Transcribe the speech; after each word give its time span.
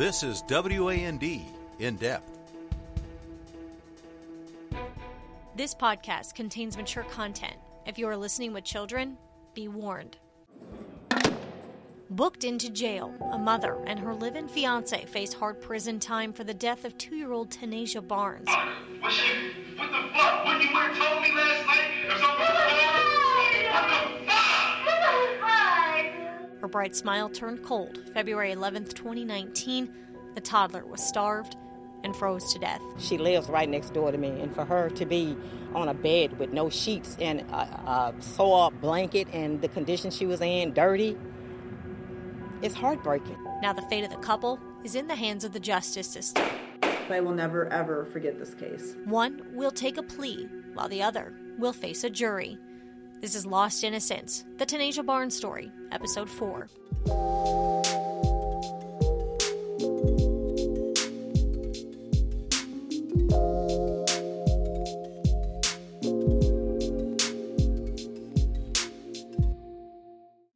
This 0.00 0.22
is 0.22 0.42
WAND 0.48 1.22
in 1.78 1.96
depth. 1.96 2.38
This 5.54 5.74
podcast 5.74 6.34
contains 6.34 6.78
mature 6.78 7.02
content. 7.02 7.56
If 7.86 7.98
you 7.98 8.08
are 8.08 8.16
listening 8.16 8.54
with 8.54 8.64
children, 8.64 9.18
be 9.52 9.68
warned. 9.68 10.16
Booked 12.08 12.44
into 12.44 12.70
jail, 12.70 13.12
a 13.30 13.36
mother 13.36 13.76
and 13.86 13.98
her 13.98 14.14
live 14.14 14.36
in 14.36 14.48
fiance 14.48 15.04
face 15.04 15.34
hard 15.34 15.60
prison 15.60 16.00
time 16.00 16.32
for 16.32 16.44
the 16.44 16.54
death 16.54 16.86
of 16.86 16.96
two 16.96 17.16
year 17.16 17.32
old 17.32 17.50
Tanasia 17.50 18.00
Barnes. 18.00 18.48
What, 19.00 19.12
she, 19.12 19.50
what 19.76 19.90
the 19.90 19.98
fuck? 20.16 20.46
What 20.46 20.62
you 20.62 20.68
would 20.72 20.82
have 20.82 20.96
told 20.96 21.20
me 21.20 21.36
last 21.36 21.66
night 21.66 21.90
Her 26.60 26.68
bright 26.68 26.94
smile 26.94 27.30
turned 27.30 27.62
cold 27.64 27.98
February 28.12 28.52
11th, 28.52 28.92
2019. 28.92 29.90
The 30.34 30.40
toddler 30.42 30.84
was 30.84 31.02
starved 31.02 31.56
and 32.04 32.14
froze 32.14 32.52
to 32.52 32.58
death. 32.58 32.82
She 32.98 33.16
lives 33.16 33.48
right 33.48 33.68
next 33.68 33.94
door 33.94 34.12
to 34.12 34.18
me, 34.18 34.28
and 34.40 34.54
for 34.54 34.64
her 34.66 34.90
to 34.90 35.06
be 35.06 35.36
on 35.74 35.88
a 35.88 35.94
bed 35.94 36.38
with 36.38 36.52
no 36.52 36.68
sheets 36.68 37.16
and 37.18 37.40
a, 37.40 37.54
a 37.54 38.14
sore 38.20 38.70
blanket 38.70 39.28
and 39.32 39.60
the 39.62 39.68
condition 39.68 40.10
she 40.10 40.26
was 40.26 40.40
in, 40.42 40.74
dirty, 40.74 41.16
it's 42.60 42.74
heartbreaking. 42.74 43.38
Now, 43.62 43.72
the 43.72 43.82
fate 43.82 44.04
of 44.04 44.10
the 44.10 44.16
couple 44.16 44.60
is 44.84 44.94
in 44.94 45.08
the 45.08 45.14
hands 45.14 45.44
of 45.44 45.52
the 45.52 45.60
justice 45.60 46.08
system. 46.08 46.46
I 46.82 47.20
will 47.20 47.32
never 47.32 47.66
ever 47.68 48.04
forget 48.04 48.38
this 48.38 48.54
case. 48.54 48.96
One 49.04 49.42
will 49.54 49.70
take 49.70 49.96
a 49.96 50.02
plea, 50.02 50.46
while 50.74 50.88
the 50.88 51.02
other 51.02 51.34
will 51.58 51.72
face 51.72 52.04
a 52.04 52.10
jury. 52.10 52.58
This 53.20 53.34
is 53.34 53.44
Lost 53.44 53.84
Innocence, 53.84 54.46
the 54.56 54.64
Tanasia 54.64 55.04
Barnes 55.04 55.36
story, 55.36 55.70
episode 55.92 56.26
4. 56.30 56.68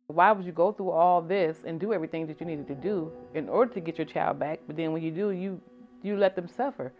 Why 0.06 0.32
would 0.32 0.46
you 0.46 0.52
go 0.52 0.72
through 0.72 0.88
all 0.88 1.20
this 1.20 1.64
and 1.66 1.78
do 1.78 1.92
everything 1.92 2.26
that 2.28 2.40
you 2.40 2.46
needed 2.46 2.66
to 2.68 2.74
do 2.74 3.12
in 3.34 3.50
order 3.50 3.74
to 3.74 3.80
get 3.80 3.98
your 3.98 4.06
child 4.06 4.38
back? 4.38 4.60
But 4.66 4.76
then 4.76 4.94
when 4.94 5.02
you 5.02 5.10
do, 5.10 5.32
you 5.32 5.60
you 6.00 6.16
let 6.16 6.34
them 6.34 6.48
suffer. 6.48 6.94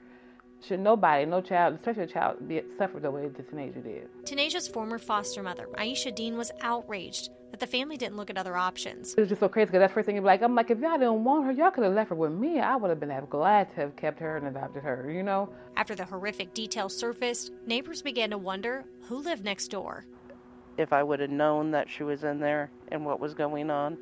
Should 0.62 0.80
nobody, 0.80 1.26
no 1.26 1.40
child, 1.40 1.74
especially 1.74 2.04
a 2.04 2.06
child, 2.06 2.48
be 2.48 2.62
suffer 2.78 3.00
the 3.00 3.10
way 3.10 3.28
this 3.28 3.46
teenager 3.50 3.80
did. 3.80 4.08
Tanasia's 4.24 4.66
former 4.66 4.98
foster 4.98 5.42
mother, 5.42 5.68
Aisha 5.74 6.14
Dean, 6.14 6.36
was 6.36 6.50
outraged 6.62 7.30
that 7.50 7.60
the 7.60 7.66
family 7.68 7.96
didn't 7.96 8.16
look 8.16 8.30
at 8.30 8.36
other 8.36 8.56
options. 8.56 9.14
It 9.14 9.20
was 9.20 9.28
just 9.28 9.40
so 9.40 9.48
crazy 9.48 9.66
because 9.66 9.80
that 9.80 9.92
first 9.92 10.06
thing 10.06 10.16
you'd 10.16 10.22
be 10.22 10.26
like, 10.26 10.42
I'm 10.42 10.56
like, 10.56 10.70
if 10.70 10.80
y'all 10.80 10.98
didn't 10.98 11.22
want 11.22 11.44
her, 11.44 11.52
y'all 11.52 11.70
could 11.70 11.84
have 11.84 11.92
left 11.92 12.10
her 12.10 12.16
with 12.16 12.32
me. 12.32 12.58
I 12.58 12.74
would 12.74 12.88
have 12.90 12.98
been 12.98 13.12
glad 13.30 13.70
to 13.74 13.76
have 13.76 13.94
kept 13.94 14.18
her 14.18 14.36
and 14.36 14.48
adopted 14.48 14.82
her, 14.82 15.08
you 15.08 15.22
know? 15.22 15.52
After 15.76 15.94
the 15.94 16.04
horrific 16.04 16.52
details 16.52 16.96
surfaced, 16.96 17.52
neighbors 17.66 18.02
began 18.02 18.30
to 18.30 18.38
wonder 18.38 18.84
who 19.02 19.18
lived 19.18 19.44
next 19.44 19.68
door. 19.68 20.04
If 20.78 20.92
I 20.92 21.04
would 21.04 21.20
have 21.20 21.30
known 21.30 21.70
that 21.70 21.88
she 21.88 22.02
was 22.02 22.24
in 22.24 22.40
there 22.40 22.70
and 22.88 23.04
what 23.04 23.20
was 23.20 23.34
going 23.34 23.70
on, 23.70 23.98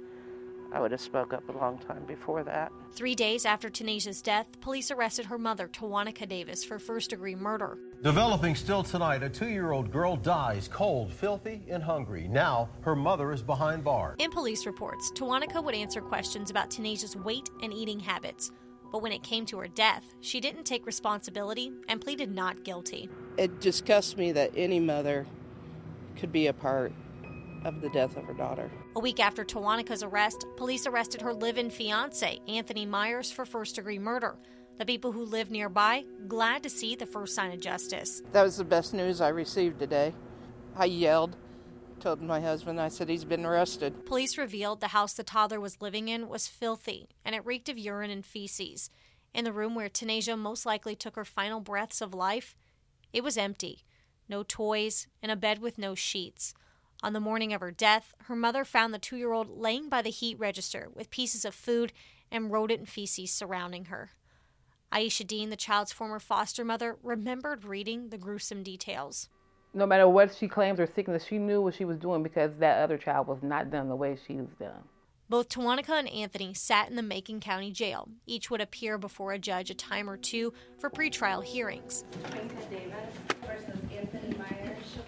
I 0.72 0.80
would 0.80 0.90
have 0.90 1.00
spoke 1.00 1.34
up 1.34 1.46
a 1.48 1.52
long 1.52 1.78
time 1.78 2.04
before 2.06 2.42
that. 2.44 2.72
Three 2.92 3.14
days 3.14 3.44
after 3.44 3.68
Tanasia's 3.68 4.22
death, 4.22 4.60
police 4.60 4.90
arrested 4.90 5.26
her 5.26 5.38
mother, 5.38 5.68
Tawanica 5.68 6.26
Davis, 6.26 6.64
for 6.64 6.78
first 6.78 7.10
degree 7.10 7.34
murder. 7.34 7.78
Developing 8.02 8.54
still 8.54 8.82
tonight, 8.82 9.22
a 9.22 9.28
two 9.28 9.48
year 9.48 9.72
old 9.72 9.92
girl 9.92 10.16
dies 10.16 10.68
cold, 10.68 11.12
filthy, 11.12 11.62
and 11.68 11.82
hungry. 11.82 12.26
Now, 12.26 12.70
her 12.80 12.96
mother 12.96 13.32
is 13.32 13.42
behind 13.42 13.84
bars. 13.84 14.16
In 14.18 14.30
police 14.30 14.64
reports, 14.64 15.12
Tawanica 15.14 15.62
would 15.62 15.74
answer 15.74 16.00
questions 16.00 16.50
about 16.50 16.70
Tanasia's 16.70 17.16
weight 17.16 17.50
and 17.62 17.72
eating 17.72 18.00
habits. 18.00 18.50
But 18.90 19.02
when 19.02 19.12
it 19.12 19.22
came 19.22 19.46
to 19.46 19.58
her 19.58 19.68
death, 19.68 20.14
she 20.20 20.40
didn't 20.40 20.64
take 20.64 20.86
responsibility 20.86 21.72
and 21.88 22.00
pleaded 22.00 22.30
not 22.30 22.64
guilty. 22.64 23.08
It 23.36 23.60
disgusts 23.60 24.16
me 24.16 24.32
that 24.32 24.52
any 24.54 24.80
mother 24.80 25.26
could 26.16 26.32
be 26.32 26.46
a 26.46 26.52
part 26.52 26.92
of 27.64 27.80
the 27.80 27.90
death 27.90 28.16
of 28.16 28.24
her 28.24 28.34
daughter. 28.34 28.70
A 28.96 29.00
week 29.00 29.20
after 29.20 29.44
Tawanica's 29.44 30.02
arrest, 30.02 30.46
police 30.56 30.86
arrested 30.86 31.22
her 31.22 31.32
live 31.32 31.58
in 31.58 31.70
fiance, 31.70 32.38
Anthony 32.48 32.86
Myers, 32.86 33.30
for 33.30 33.44
first 33.44 33.76
degree 33.76 33.98
murder. 33.98 34.36
The 34.78 34.86
people 34.86 35.12
who 35.12 35.24
live 35.24 35.50
nearby 35.50 36.04
glad 36.28 36.62
to 36.62 36.70
see 36.70 36.96
the 36.96 37.06
first 37.06 37.34
sign 37.34 37.52
of 37.52 37.60
justice. 37.60 38.22
That 38.32 38.42
was 38.42 38.56
the 38.56 38.64
best 38.64 38.94
news 38.94 39.20
I 39.20 39.28
received 39.28 39.78
today. 39.78 40.14
I 40.76 40.86
yelled, 40.86 41.36
told 42.00 42.20
my 42.22 42.40
husband, 42.40 42.80
I 42.80 42.88
said 42.88 43.08
he's 43.08 43.24
been 43.24 43.44
arrested. 43.44 44.06
Police 44.06 44.36
revealed 44.36 44.80
the 44.80 44.88
house 44.88 45.12
the 45.12 45.22
toddler 45.22 45.60
was 45.60 45.80
living 45.80 46.08
in 46.08 46.28
was 46.28 46.48
filthy 46.48 47.08
and 47.24 47.34
it 47.34 47.46
reeked 47.46 47.68
of 47.68 47.78
urine 47.78 48.10
and 48.10 48.24
feces. 48.24 48.90
In 49.34 49.44
the 49.44 49.52
room 49.52 49.74
where 49.74 49.88
Tanasia 49.88 50.36
most 50.36 50.66
likely 50.66 50.96
took 50.96 51.16
her 51.16 51.24
final 51.24 51.60
breaths 51.60 52.00
of 52.00 52.12
life, 52.14 52.54
it 53.12 53.22
was 53.22 53.38
empty. 53.38 53.84
No 54.28 54.42
toys 54.42 55.06
and 55.22 55.30
a 55.30 55.36
bed 55.36 55.60
with 55.60 55.78
no 55.78 55.94
sheets. 55.94 56.54
On 57.02 57.12
the 57.12 57.20
morning 57.20 57.52
of 57.52 57.60
her 57.60 57.72
death, 57.72 58.14
her 58.26 58.36
mother 58.36 58.64
found 58.64 58.94
the 58.94 58.98
two 58.98 59.16
year 59.16 59.32
old 59.32 59.58
laying 59.58 59.88
by 59.88 60.02
the 60.02 60.10
heat 60.10 60.38
register 60.38 60.88
with 60.94 61.10
pieces 61.10 61.44
of 61.44 61.54
food 61.54 61.92
and 62.30 62.52
rodent 62.52 62.88
feces 62.88 63.32
surrounding 63.32 63.86
her. 63.86 64.10
Aisha 64.92 65.26
Dean, 65.26 65.50
the 65.50 65.56
child's 65.56 65.90
former 65.90 66.20
foster 66.20 66.64
mother, 66.64 66.96
remembered 67.02 67.64
reading 67.64 68.10
the 68.10 68.18
gruesome 68.18 68.62
details. 68.62 69.28
No 69.74 69.86
matter 69.86 70.06
what 70.06 70.34
she 70.34 70.48
claims 70.48 70.78
or 70.78 70.86
sickness, 70.86 71.24
she 71.24 71.38
knew 71.38 71.62
what 71.62 71.74
she 71.74 71.86
was 71.86 71.96
doing 71.96 72.22
because 72.22 72.52
that 72.58 72.82
other 72.82 72.98
child 72.98 73.26
was 73.26 73.42
not 73.42 73.70
done 73.70 73.88
the 73.88 73.96
way 73.96 74.16
she 74.26 74.34
was 74.34 74.50
done. 74.60 74.82
Both 75.30 75.48
Tawanica 75.48 75.98
and 75.98 76.08
Anthony 76.10 76.52
sat 76.52 76.90
in 76.90 76.96
the 76.96 77.02
Macon 77.02 77.40
County 77.40 77.72
Jail. 77.72 78.06
Each 78.26 78.50
would 78.50 78.60
appear 78.60 78.98
before 78.98 79.32
a 79.32 79.38
judge 79.38 79.70
a 79.70 79.74
time 79.74 80.10
or 80.10 80.18
two 80.18 80.52
for 80.78 80.90
pretrial 80.90 81.42
hearings. 81.42 82.04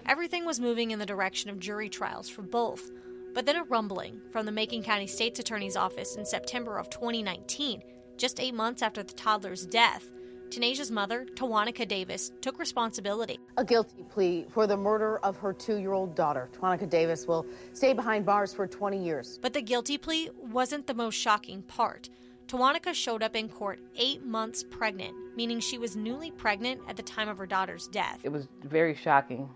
Everything 0.07 0.45
was 0.45 0.61
moving 0.61 0.91
in 0.91 0.99
the 0.99 1.07
direction 1.07 1.51
of 1.51 1.59
jury 1.59 1.89
trials 1.89 2.29
for 2.29 2.43
both. 2.43 2.91
But 3.35 3.47
then 3.47 3.57
a 3.57 3.65
rumbling 3.65 4.21
from 4.31 4.47
the 4.47 4.53
Macon 4.53 4.83
County 4.83 5.07
State's 5.07 5.41
Attorney's 5.41 5.77
Office 5.77 6.17
in 6.17 6.25
September 6.25 6.79
of 6.79 6.91
2019, 6.91 7.83
just 8.17 8.41
eight 8.41 8.55
months 8.55 8.83
after 8.83 9.03
the 9.03 9.13
toddler's 9.13 9.67
death, 9.67 10.11
Tanasia's 10.55 10.91
mother, 10.91 11.27
Tawanica 11.35 11.87
Davis, 11.87 12.31
took 12.41 12.61
responsibility. 12.61 13.41
A 13.57 13.65
guilty 13.65 14.05
plea 14.09 14.47
for 14.49 14.69
the 14.69 14.77
murder 14.77 15.19
of 15.19 15.37
her 15.39 15.53
two 15.53 15.79
year 15.79 15.93
old 15.93 16.15
daughter. 16.15 16.49
Tawanica 16.53 16.89
Davis 16.89 17.27
will 17.27 17.45
stay 17.73 17.93
behind 17.93 18.25
bars 18.25 18.55
for 18.55 18.67
20 18.67 19.03
years. 19.03 19.39
But 19.43 19.53
the 19.53 19.63
guilty 19.63 19.99
plea 19.99 20.31
wasn't 20.41 20.87
the 20.87 20.95
most 20.95 21.15
shocking 21.15 21.63
part. 21.63 22.09
Tawanica 22.47 22.95
showed 22.95 23.23
up 23.23 23.35
in 23.35 23.49
court 23.49 23.81
eight 23.97 24.25
months 24.25 24.63
pregnant, 24.63 25.17
meaning 25.35 25.59
she 25.59 25.79
was 25.79 25.97
newly 25.97 26.31
pregnant 26.31 26.81
at 26.89 26.97
the 26.97 27.03
time 27.03 27.29
of 27.29 27.39
her 27.39 27.47
daughter's 27.47 27.89
death. 27.89 28.21
It 28.23 28.31
was 28.31 28.47
very 28.63 28.95
shocking. 28.95 29.49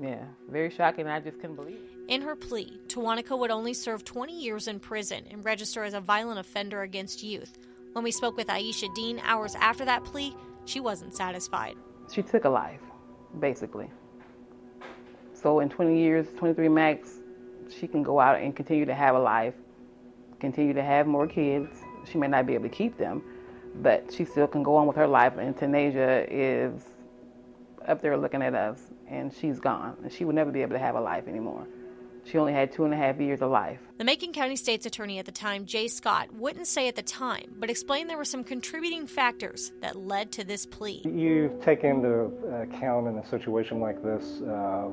Yeah, 0.00 0.24
very 0.48 0.70
shocking. 0.70 1.06
I 1.06 1.20
just 1.20 1.40
couldn't 1.40 1.56
believe 1.56 1.76
it. 1.76 2.12
In 2.12 2.22
her 2.22 2.36
plea, 2.36 2.78
Tawanica 2.88 3.38
would 3.38 3.50
only 3.50 3.74
serve 3.74 4.04
20 4.04 4.38
years 4.38 4.68
in 4.68 4.80
prison 4.80 5.24
and 5.30 5.44
register 5.44 5.84
as 5.84 5.94
a 5.94 6.00
violent 6.00 6.38
offender 6.38 6.82
against 6.82 7.22
youth. 7.22 7.56
When 7.92 8.04
we 8.04 8.10
spoke 8.10 8.36
with 8.36 8.48
Aisha 8.48 8.92
Dean 8.94 9.20
hours 9.24 9.54
after 9.54 9.84
that 9.84 10.04
plea, 10.04 10.34
she 10.64 10.80
wasn't 10.80 11.14
satisfied. 11.14 11.76
She 12.12 12.22
took 12.22 12.44
a 12.44 12.48
life, 12.48 12.80
basically. 13.38 13.90
So 15.32 15.60
in 15.60 15.68
20 15.68 15.98
years, 15.98 16.26
23 16.36 16.68
max, 16.68 17.20
she 17.70 17.86
can 17.86 18.02
go 18.02 18.20
out 18.20 18.40
and 18.40 18.54
continue 18.54 18.84
to 18.84 18.94
have 18.94 19.14
a 19.14 19.18
life, 19.18 19.54
continue 20.40 20.74
to 20.74 20.82
have 20.82 21.06
more 21.06 21.26
kids. 21.26 21.68
She 22.10 22.18
may 22.18 22.26
not 22.26 22.46
be 22.46 22.54
able 22.54 22.64
to 22.64 22.74
keep 22.74 22.98
them, 22.98 23.22
but 23.76 24.12
she 24.12 24.24
still 24.24 24.46
can 24.46 24.62
go 24.62 24.76
on 24.76 24.86
with 24.86 24.96
her 24.96 25.06
life. 25.06 25.36
And 25.38 25.56
Tanasia 25.56 26.26
is 26.28 26.82
up 27.86 28.02
there 28.02 28.16
looking 28.16 28.42
at 28.42 28.54
us, 28.54 28.80
and 29.08 29.32
she's 29.32 29.60
gone. 29.60 29.96
And 30.02 30.12
she 30.12 30.24
would 30.24 30.34
never 30.34 30.50
be 30.50 30.62
able 30.62 30.72
to 30.72 30.78
have 30.78 30.94
a 30.94 31.00
life 31.00 31.28
anymore. 31.28 31.66
She 32.24 32.38
only 32.38 32.54
had 32.54 32.72
two 32.72 32.84
and 32.84 32.94
a 32.94 32.96
half 32.96 33.20
years 33.20 33.42
of 33.42 33.50
life. 33.50 33.80
The 33.98 34.04
Macon 34.04 34.32
County 34.32 34.56
State's 34.56 34.86
Attorney 34.86 35.18
at 35.18 35.26
the 35.26 35.32
time, 35.32 35.66
Jay 35.66 35.88
Scott, 35.88 36.32
wouldn't 36.32 36.66
say 36.66 36.88
at 36.88 36.96
the 36.96 37.02
time, 37.02 37.54
but 37.58 37.68
explained 37.68 38.08
there 38.08 38.16
were 38.16 38.24
some 38.24 38.42
contributing 38.42 39.06
factors 39.06 39.72
that 39.82 39.94
led 39.94 40.32
to 40.32 40.44
this 40.44 40.64
plea. 40.64 41.02
You 41.04 41.58
take 41.62 41.84
into 41.84 42.32
account 42.62 43.08
in 43.08 43.18
a 43.18 43.26
situation 43.26 43.78
like 43.78 44.02
this 44.02 44.40
uh, 44.40 44.88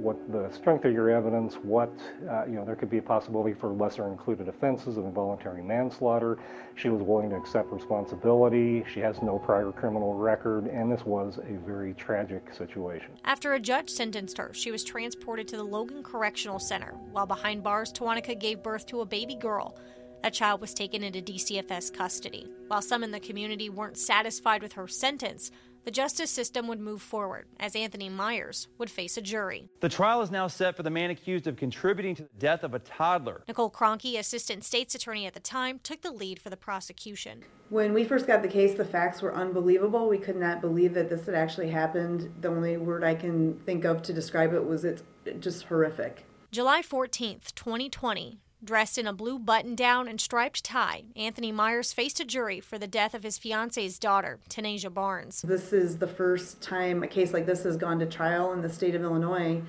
what 0.00 0.16
the 0.32 0.50
strength 0.52 0.84
of 0.84 0.92
your 0.92 1.10
evidence, 1.10 1.54
what, 1.56 1.92
uh, 2.28 2.44
you 2.46 2.52
know, 2.52 2.64
there 2.64 2.76
could 2.76 2.90
be 2.90 2.98
a 2.98 3.02
possibility 3.02 3.54
for 3.54 3.68
lesser 3.68 4.06
included 4.06 4.48
offenses 4.48 4.96
of 4.96 5.04
involuntary 5.04 5.62
manslaughter. 5.62 6.38
She 6.74 6.88
was 6.88 7.02
willing 7.02 7.30
to 7.30 7.36
accept 7.36 7.72
responsibility. 7.72 8.84
She 8.92 9.00
has 9.00 9.20
no 9.22 9.38
prior 9.38 9.72
criminal 9.72 10.14
record, 10.14 10.66
and 10.66 10.90
this 10.90 11.04
was 11.04 11.38
a 11.38 11.58
very 11.66 11.94
tragic 11.94 12.54
situation. 12.54 13.10
After 13.24 13.54
a 13.54 13.60
judge 13.60 13.90
sentenced 13.90 14.38
her, 14.38 14.52
she 14.54 14.70
was 14.70 14.84
transported 14.84 15.46
to 15.48 15.56
the 15.56 15.64
Logan 15.64 16.02
Correctional 16.02 16.58
Center. 16.58 16.92
While 17.12 17.26
behind 17.26 17.62
bars, 17.62 17.92
Tawanica 17.92 18.38
gave 18.38 18.62
birth 18.62 18.86
to 18.86 19.00
a 19.00 19.06
baby 19.06 19.36
girl. 19.36 19.76
That 20.22 20.34
child 20.34 20.60
was 20.60 20.74
taken 20.74 21.02
into 21.02 21.22
DCFS 21.22 21.94
custody. 21.94 22.46
While 22.68 22.82
some 22.82 23.02
in 23.02 23.10
the 23.10 23.20
community 23.20 23.70
weren't 23.70 23.96
satisfied 23.96 24.62
with 24.62 24.74
her 24.74 24.86
sentence, 24.86 25.50
the 25.84 25.90
justice 25.90 26.30
system 26.30 26.68
would 26.68 26.80
move 26.80 27.02
forward 27.02 27.46
as 27.58 27.74
Anthony 27.74 28.08
Myers 28.08 28.68
would 28.78 28.90
face 28.90 29.16
a 29.16 29.22
jury. 29.22 29.68
The 29.80 29.88
trial 29.88 30.22
is 30.22 30.30
now 30.30 30.46
set 30.46 30.76
for 30.76 30.82
the 30.82 30.90
man 30.90 31.10
accused 31.10 31.46
of 31.46 31.56
contributing 31.56 32.14
to 32.16 32.22
the 32.22 32.28
death 32.38 32.62
of 32.62 32.74
a 32.74 32.78
toddler. 32.78 33.42
Nicole 33.48 33.70
Kroncke, 33.70 34.18
assistant 34.18 34.64
state's 34.64 34.94
attorney 34.94 35.26
at 35.26 35.34
the 35.34 35.40
time, 35.40 35.80
took 35.82 36.02
the 36.02 36.10
lead 36.10 36.40
for 36.40 36.50
the 36.50 36.56
prosecution. 36.56 37.44
When 37.70 37.94
we 37.94 38.04
first 38.04 38.26
got 38.26 38.42
the 38.42 38.48
case, 38.48 38.74
the 38.74 38.84
facts 38.84 39.22
were 39.22 39.34
unbelievable. 39.34 40.08
We 40.08 40.18
could 40.18 40.36
not 40.36 40.60
believe 40.60 40.94
that 40.94 41.08
this 41.08 41.26
had 41.26 41.34
actually 41.34 41.70
happened. 41.70 42.32
The 42.40 42.48
only 42.48 42.76
word 42.76 43.04
I 43.04 43.14
can 43.14 43.58
think 43.60 43.84
of 43.84 44.02
to 44.02 44.12
describe 44.12 44.52
it 44.52 44.64
was 44.64 44.84
it's 44.84 45.02
just 45.38 45.64
horrific. 45.64 46.26
July 46.50 46.82
14th, 46.82 47.54
2020, 47.54 48.40
Dressed 48.62 48.98
in 48.98 49.06
a 49.06 49.14
blue 49.14 49.38
button 49.38 49.74
down 49.74 50.06
and 50.06 50.20
striped 50.20 50.62
tie, 50.62 51.04
Anthony 51.16 51.50
Myers 51.50 51.94
faced 51.94 52.20
a 52.20 52.26
jury 52.26 52.60
for 52.60 52.78
the 52.78 52.86
death 52.86 53.14
of 53.14 53.22
his 53.22 53.38
fiance's 53.38 53.98
daughter, 53.98 54.38
Tanasia 54.50 54.92
Barnes. 54.92 55.40
This 55.40 55.72
is 55.72 55.96
the 55.96 56.06
first 56.06 56.60
time 56.60 57.02
a 57.02 57.06
case 57.06 57.32
like 57.32 57.46
this 57.46 57.62
has 57.62 57.78
gone 57.78 57.98
to 58.00 58.06
trial 58.06 58.52
in 58.52 58.60
the 58.60 58.68
state 58.68 58.94
of 58.94 59.00
Illinois 59.00 59.62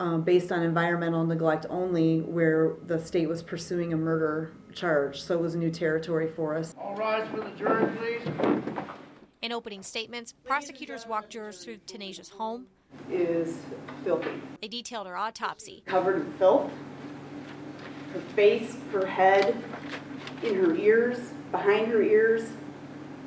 um, 0.00 0.22
based 0.22 0.50
on 0.50 0.62
environmental 0.62 1.24
neglect 1.24 1.66
only, 1.70 2.22
where 2.22 2.72
the 2.84 2.98
state 2.98 3.28
was 3.28 3.40
pursuing 3.40 3.92
a 3.92 3.96
murder 3.96 4.50
charge. 4.74 5.22
So 5.22 5.34
it 5.34 5.40
was 5.40 5.54
new 5.54 5.70
territory 5.70 6.26
for 6.26 6.56
us. 6.56 6.74
All 6.76 6.96
rise 6.96 7.28
for 7.28 7.36
the 7.36 7.50
jury, 7.50 7.86
please. 7.96 8.28
In 9.42 9.52
opening 9.52 9.84
statements, 9.84 10.34
prosecutors 10.44 11.06
walked 11.06 11.30
jurors 11.30 11.64
through 11.64 11.76
Tanasia's 11.86 12.30
home. 12.30 12.66
Is 13.08 13.58
filthy. 14.02 14.42
They 14.60 14.68
detailed 14.68 15.06
her 15.06 15.16
autopsy. 15.16 15.84
Covered 15.86 16.16
in 16.16 16.32
filth 16.32 16.72
her 18.14 18.20
face, 18.34 18.76
her 18.92 19.06
head, 19.06 19.62
in 20.42 20.54
her 20.54 20.74
ears, 20.76 21.18
behind 21.50 21.88
her 21.88 22.02
ears, 22.02 22.48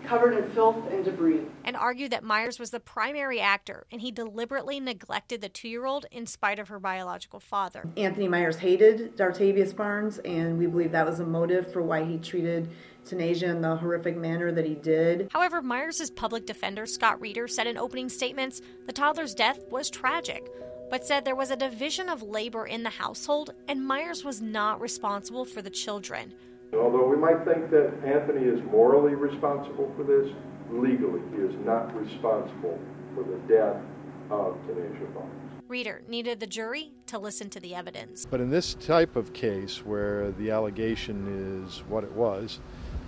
covered 0.06 0.34
in 0.38 0.50
filth 0.52 0.90
and 0.90 1.04
debris. 1.04 1.42
And 1.66 1.76
argued 1.76 2.12
that 2.12 2.24
Myers 2.24 2.60
was 2.60 2.70
the 2.72 2.80
primary 2.80 3.42
actor 3.42 3.86
and 3.92 4.00
he 4.00 4.10
deliberately 4.10 4.80
neglected 4.80 5.42
the 5.42 5.50
two 5.50 5.68
year 5.68 5.86
old 5.86 6.06
in 6.12 6.26
spite 6.26 6.60
of 6.60 6.70
her 6.70 6.80
biological 6.80 7.42
father. 7.42 7.86
Anthony 7.98 8.30
Myers 8.30 8.58
hated 8.58 9.18
Dartavius 9.18 9.76
Barnes, 9.76 10.20
and 10.20 10.58
we 10.58 10.66
believe 10.66 10.94
that 10.94 11.06
was 11.06 11.20
a 11.20 11.26
motive 11.26 11.72
for 11.74 11.82
why 11.82 12.06
he 12.06 12.18
treated 12.18 12.70
Tanasia 13.06 13.50
in 13.50 13.62
the 13.62 13.76
horrific 13.76 14.16
manner 14.16 14.52
that 14.52 14.66
he 14.66 14.76
did. 14.76 15.30
However, 15.32 15.62
Myers' 15.62 16.10
public 16.12 16.46
defender, 16.46 16.86
Scott 16.86 17.20
Reeder, 17.20 17.48
said 17.48 17.68
in 17.68 17.78
opening 17.78 18.08
statements 18.08 18.62
the 18.86 18.94
toddler's 18.94 19.34
death 19.34 19.60
was 19.70 19.90
tragic 19.90 20.50
but 20.90 21.06
said 21.06 21.26
there 21.26 21.36
was 21.36 21.52
a 21.52 21.56
division 21.56 22.10
of 22.10 22.24
labor 22.24 22.66
in 22.66 22.84
the 22.84 22.90
household 22.90 23.54
and 23.68 23.86
Myers 23.86 24.24
was 24.24 24.42
not 24.42 24.80
responsible 24.80 25.46
for 25.46 25.62
the 25.62 25.70
children. 25.70 26.34
Although 26.74 27.08
we 27.08 27.18
might 27.18 27.46
think 27.46 27.70
that 27.72 27.94
Anthony 28.06 28.46
is 28.46 28.62
morally 28.72 29.16
responsible 29.16 29.94
for 29.96 30.04
this, 30.04 30.34
legally 30.70 31.22
he 31.32 31.38
is 31.38 31.56
not 31.66 31.96
responsible 31.96 32.80
for 33.16 33.24
the 33.24 33.38
death 33.48 33.82
of 34.30 34.56
Tanasia 34.68 35.14
Barnes. 35.14 35.48
Reeder 35.68 36.02
needed 36.08 36.40
the 36.40 36.48
jury 36.48 36.92
to 37.08 37.20
listen 37.20 37.50
to 37.50 37.60
the 37.60 37.76
evidence. 37.76 38.26
But 38.30 38.40
in 38.40 38.50
this 38.50 38.74
type 38.76 39.16
of 39.16 39.34
case 39.34 39.86
where 39.86 40.32
the 40.32 40.52
allegation 40.52 41.66
is 41.68 41.80
what 41.90 42.04
it 42.04 42.12
was, 42.12 42.60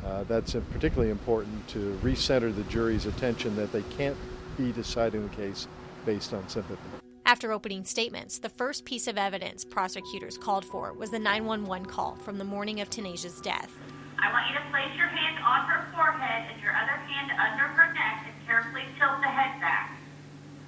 uh, 0.05 0.23
that's 0.23 0.55
particularly 0.71 1.11
important 1.11 1.67
to 1.69 1.97
recenter 2.03 2.53
the 2.53 2.63
jury's 2.63 3.05
attention 3.05 3.55
that 3.55 3.71
they 3.71 3.83
can't 3.97 4.17
be 4.57 4.71
deciding 4.71 5.27
the 5.27 5.35
case 5.35 5.67
based 6.05 6.33
on 6.33 6.47
sympathy. 6.49 7.08
After 7.29 7.53
opening 7.53 7.85
statements, 7.85 8.39
the 8.39 8.49
first 8.49 8.85
piece 8.85 9.05
of 9.05 9.15
evidence 9.15 9.63
prosecutors 9.63 10.35
called 10.35 10.65
for 10.65 10.93
was 10.93 11.11
the 11.11 11.19
911 11.19 11.85
call 11.85 12.15
from 12.15 12.39
the 12.39 12.43
morning 12.43 12.81
of 12.81 12.89
Tanasia's 12.89 13.39
death. 13.39 13.69
I 14.17 14.33
want 14.33 14.49
you 14.49 14.55
to 14.57 14.65
place 14.71 14.89
your 14.97 15.05
hand 15.05 15.37
on 15.45 15.69
her 15.69 15.85
forehead 15.93 16.49
and 16.51 16.59
your 16.59 16.73
other 16.73 16.97
hand 17.05 17.29
under 17.37 17.65
her 17.65 17.93
neck 17.93 18.25
and 18.25 18.33
carefully 18.47 18.81
tilt 18.97 19.21
the 19.21 19.27
head 19.27 19.61
back. 19.61 19.95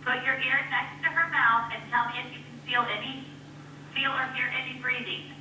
Put 0.05 0.23
your 0.23 0.35
ear 0.35 0.61
next 0.69 1.01
to 1.01 1.09
her 1.09 1.31
mouth 1.31 1.73
and 1.73 1.81
tell 1.89 2.05
me 2.13 2.21
if 2.21 2.37
you 2.37 2.45
can 2.45 2.59
feel 2.69 2.85
any, 2.93 3.25
feel 3.95 4.11
or 4.11 4.29
hear 4.37 4.45
any 4.53 4.79
breathing. 4.79 5.33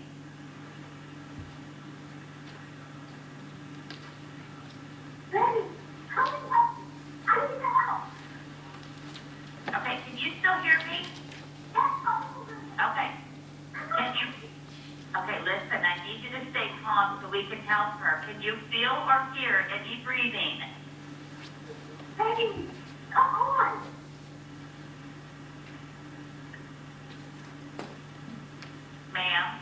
Ready? 5.30 5.68
I 6.16 7.44
need 7.44 7.60
help. 7.60 8.08
Okay, 9.68 10.00
can 10.08 10.16
you 10.18 10.32
still 10.40 10.56
hear 10.64 10.78
me? 10.88 11.06
Okay. 12.80 13.10
Can 13.96 14.14
you? 14.16 14.26
Okay, 15.16 15.38
listen, 15.44 15.84
I 15.84 16.00
need 16.06 16.24
you 16.24 16.30
to 16.30 16.50
stay 16.50 16.70
calm 16.82 17.18
so 17.20 17.28
we 17.28 17.44
can 17.44 17.58
help 17.58 18.00
her. 18.00 18.24
Can 18.26 18.40
you 18.40 18.56
feel 18.72 18.90
or 18.90 19.26
hear 19.36 19.66
any 19.70 20.02
breathing? 20.04 20.62
Peggy, 22.16 22.68
come 23.12 23.34
on. 23.34 23.82
Ma'am? 29.12 29.60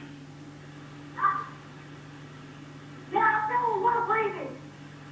Yeah, 3.12 3.18
I 3.18 3.48
feel 3.48 3.64
a 3.74 3.80
little 3.84 4.06
breathing. 4.06 4.56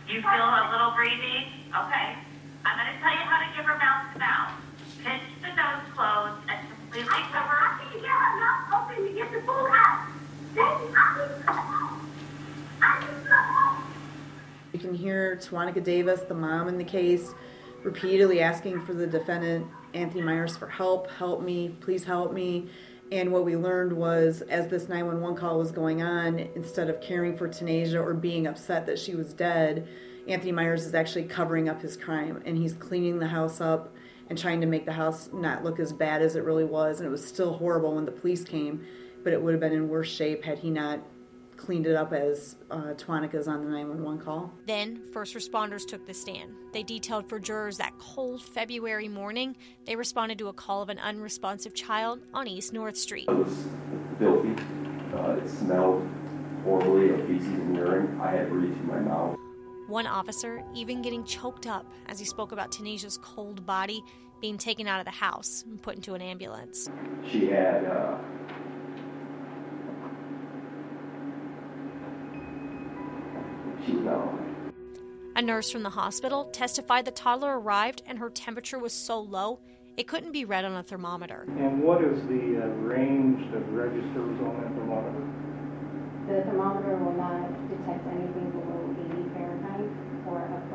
You 0.08 0.20
feel 0.22 0.46
a 0.46 0.70
little 0.70 0.92
breathing? 0.94 1.50
Okay. 1.74 2.16
I'm 2.64 2.76
going 2.78 2.94
to 2.94 3.00
tell 3.02 3.12
you 3.12 3.26
how 3.26 3.38
to 3.42 3.48
give 3.56 3.64
her 3.66 3.78
mouth 3.78 4.12
to 4.12 4.18
mouth. 4.20 4.52
Pinch 5.02 5.22
the 5.42 5.48
nose 5.48 5.82
closed 5.94 6.42
and 6.48 6.68
completely 6.68 7.06
cover. 7.06 7.06
I 7.06 7.10
can 7.16 7.34
get 7.34 7.34
her 7.34 7.34
mouth 7.34 7.34
open 7.34 7.34
to 7.34 7.34
get 7.34 7.34
the 7.34 7.34
food 7.42 7.54
out. 7.56 7.65
You 14.72 14.78
can 14.78 14.94
hear 14.94 15.36
Tawanica 15.36 15.82
Davis, 15.82 16.20
the 16.22 16.34
mom 16.34 16.68
in 16.68 16.78
the 16.78 16.84
case, 16.84 17.32
repeatedly 17.82 18.40
asking 18.40 18.84
for 18.84 18.94
the 18.94 19.06
defendant, 19.06 19.66
Anthony 19.94 20.22
Myers, 20.22 20.56
for 20.56 20.68
help. 20.68 21.10
Help 21.10 21.42
me, 21.42 21.74
please 21.80 22.04
help 22.04 22.32
me. 22.32 22.68
And 23.12 23.32
what 23.32 23.44
we 23.44 23.56
learned 23.56 23.92
was, 23.92 24.42
as 24.42 24.68
this 24.68 24.88
911 24.88 25.36
call 25.38 25.58
was 25.58 25.70
going 25.70 26.02
on, 26.02 26.38
instead 26.54 26.90
of 26.90 27.00
caring 27.00 27.36
for 27.36 27.48
Tanasia 27.48 28.02
or 28.02 28.14
being 28.14 28.46
upset 28.46 28.84
that 28.86 28.98
she 28.98 29.14
was 29.14 29.32
dead, 29.32 29.86
Anthony 30.28 30.52
Myers 30.52 30.84
is 30.84 30.94
actually 30.94 31.24
covering 31.24 31.68
up 31.68 31.80
his 31.80 31.96
crime 31.96 32.42
and 32.44 32.56
he's 32.56 32.72
cleaning 32.72 33.18
the 33.18 33.28
house 33.28 33.60
up 33.60 33.94
and 34.28 34.38
trying 34.38 34.60
to 34.60 34.66
make 34.66 34.84
the 34.84 34.92
house 34.92 35.30
not 35.32 35.64
look 35.64 35.78
as 35.78 35.92
bad 35.92 36.22
as 36.22 36.36
it 36.36 36.44
really 36.44 36.64
was. 36.64 37.00
And 37.00 37.06
it 37.06 37.10
was 37.10 37.26
still 37.26 37.54
horrible 37.54 37.94
when 37.94 38.04
the 38.04 38.12
police 38.12 38.44
came, 38.44 38.84
but 39.22 39.32
it 39.32 39.40
would 39.40 39.52
have 39.52 39.60
been 39.60 39.72
in 39.72 39.88
worse 39.88 40.08
shape 40.08 40.44
had 40.44 40.58
he 40.58 40.70
not 40.70 41.00
cleaned 41.56 41.86
it 41.86 41.96
up 41.96 42.12
as 42.12 42.56
uh, 42.70 42.94
Tawanica's 42.94 43.48
on 43.48 43.64
the 43.64 43.70
911 43.70 44.24
call. 44.24 44.52
Then, 44.66 45.02
first 45.12 45.34
responders 45.34 45.86
took 45.86 46.06
the 46.06 46.14
stand. 46.14 46.54
They 46.72 46.82
detailed 46.82 47.28
for 47.28 47.38
jurors 47.38 47.78
that 47.78 47.96
cold 47.98 48.42
February 48.42 49.08
morning, 49.08 49.56
they 49.84 49.96
responded 49.96 50.38
to 50.38 50.48
a 50.48 50.52
call 50.52 50.82
of 50.82 50.88
an 50.88 50.98
unresponsive 50.98 51.74
child 51.74 52.20
on 52.34 52.46
East 52.46 52.72
North 52.72 52.96
Street. 52.96 53.26
It 53.28 53.34
was 53.34 53.66
filthy. 54.18 54.54
Uh, 55.14 55.36
it 55.36 55.48
smelled 55.48 56.06
horribly 56.64 57.10
of 57.10 57.26
feces 57.26 57.48
and 57.48 57.76
urine. 57.76 58.20
I 58.20 58.32
had 58.32 58.50
breathed 58.50 58.78
in 58.78 58.86
my 58.86 59.00
mouth. 59.00 59.38
One 59.86 60.06
officer 60.06 60.64
even 60.74 61.02
getting 61.02 61.24
choked 61.24 61.66
up 61.66 61.86
as 62.06 62.18
he 62.18 62.24
spoke 62.24 62.52
about 62.52 62.72
Tanasia's 62.72 63.18
cold 63.22 63.64
body 63.64 64.02
being 64.40 64.58
taken 64.58 64.86
out 64.86 64.98
of 64.98 65.04
the 65.04 65.12
house 65.12 65.64
and 65.66 65.80
put 65.80 65.96
into 65.96 66.14
an 66.14 66.22
ambulance. 66.22 66.90
She 67.30 67.46
had 67.46 67.84
uh, 67.84 68.18
she 73.84 73.92
was 73.92 74.04
not 74.04 74.34
A 75.36 75.42
nurse 75.42 75.70
from 75.70 75.82
the 75.82 75.90
hospital 75.90 76.46
testified 76.46 77.04
the 77.04 77.12
toddler 77.12 77.58
arrived 77.58 78.02
and 78.06 78.18
her 78.18 78.28
temperature 78.28 78.78
was 78.78 78.92
so 78.92 79.20
low 79.20 79.60
it 79.96 80.06
couldn't 80.06 80.32
be 80.32 80.44
read 80.44 80.64
on 80.66 80.76
a 80.76 80.82
thermometer. 80.82 81.46
And 81.58 81.82
what 81.82 82.04
is 82.04 82.20
the 82.26 82.60
uh, 82.62 82.66
range 82.84 83.40
of 83.54 83.66
registers 83.72 84.38
on 84.44 84.60
that 84.60 84.74
thermometer? 84.76 85.24
The 86.28 86.42
thermometer 86.44 86.96
will 86.96 87.16
not 87.16 87.48
detect 87.70 88.06
anything 88.08 88.50
below 88.50 88.75
80 88.75 88.75
Fahrenheit 88.75 88.75
or 88.75 88.75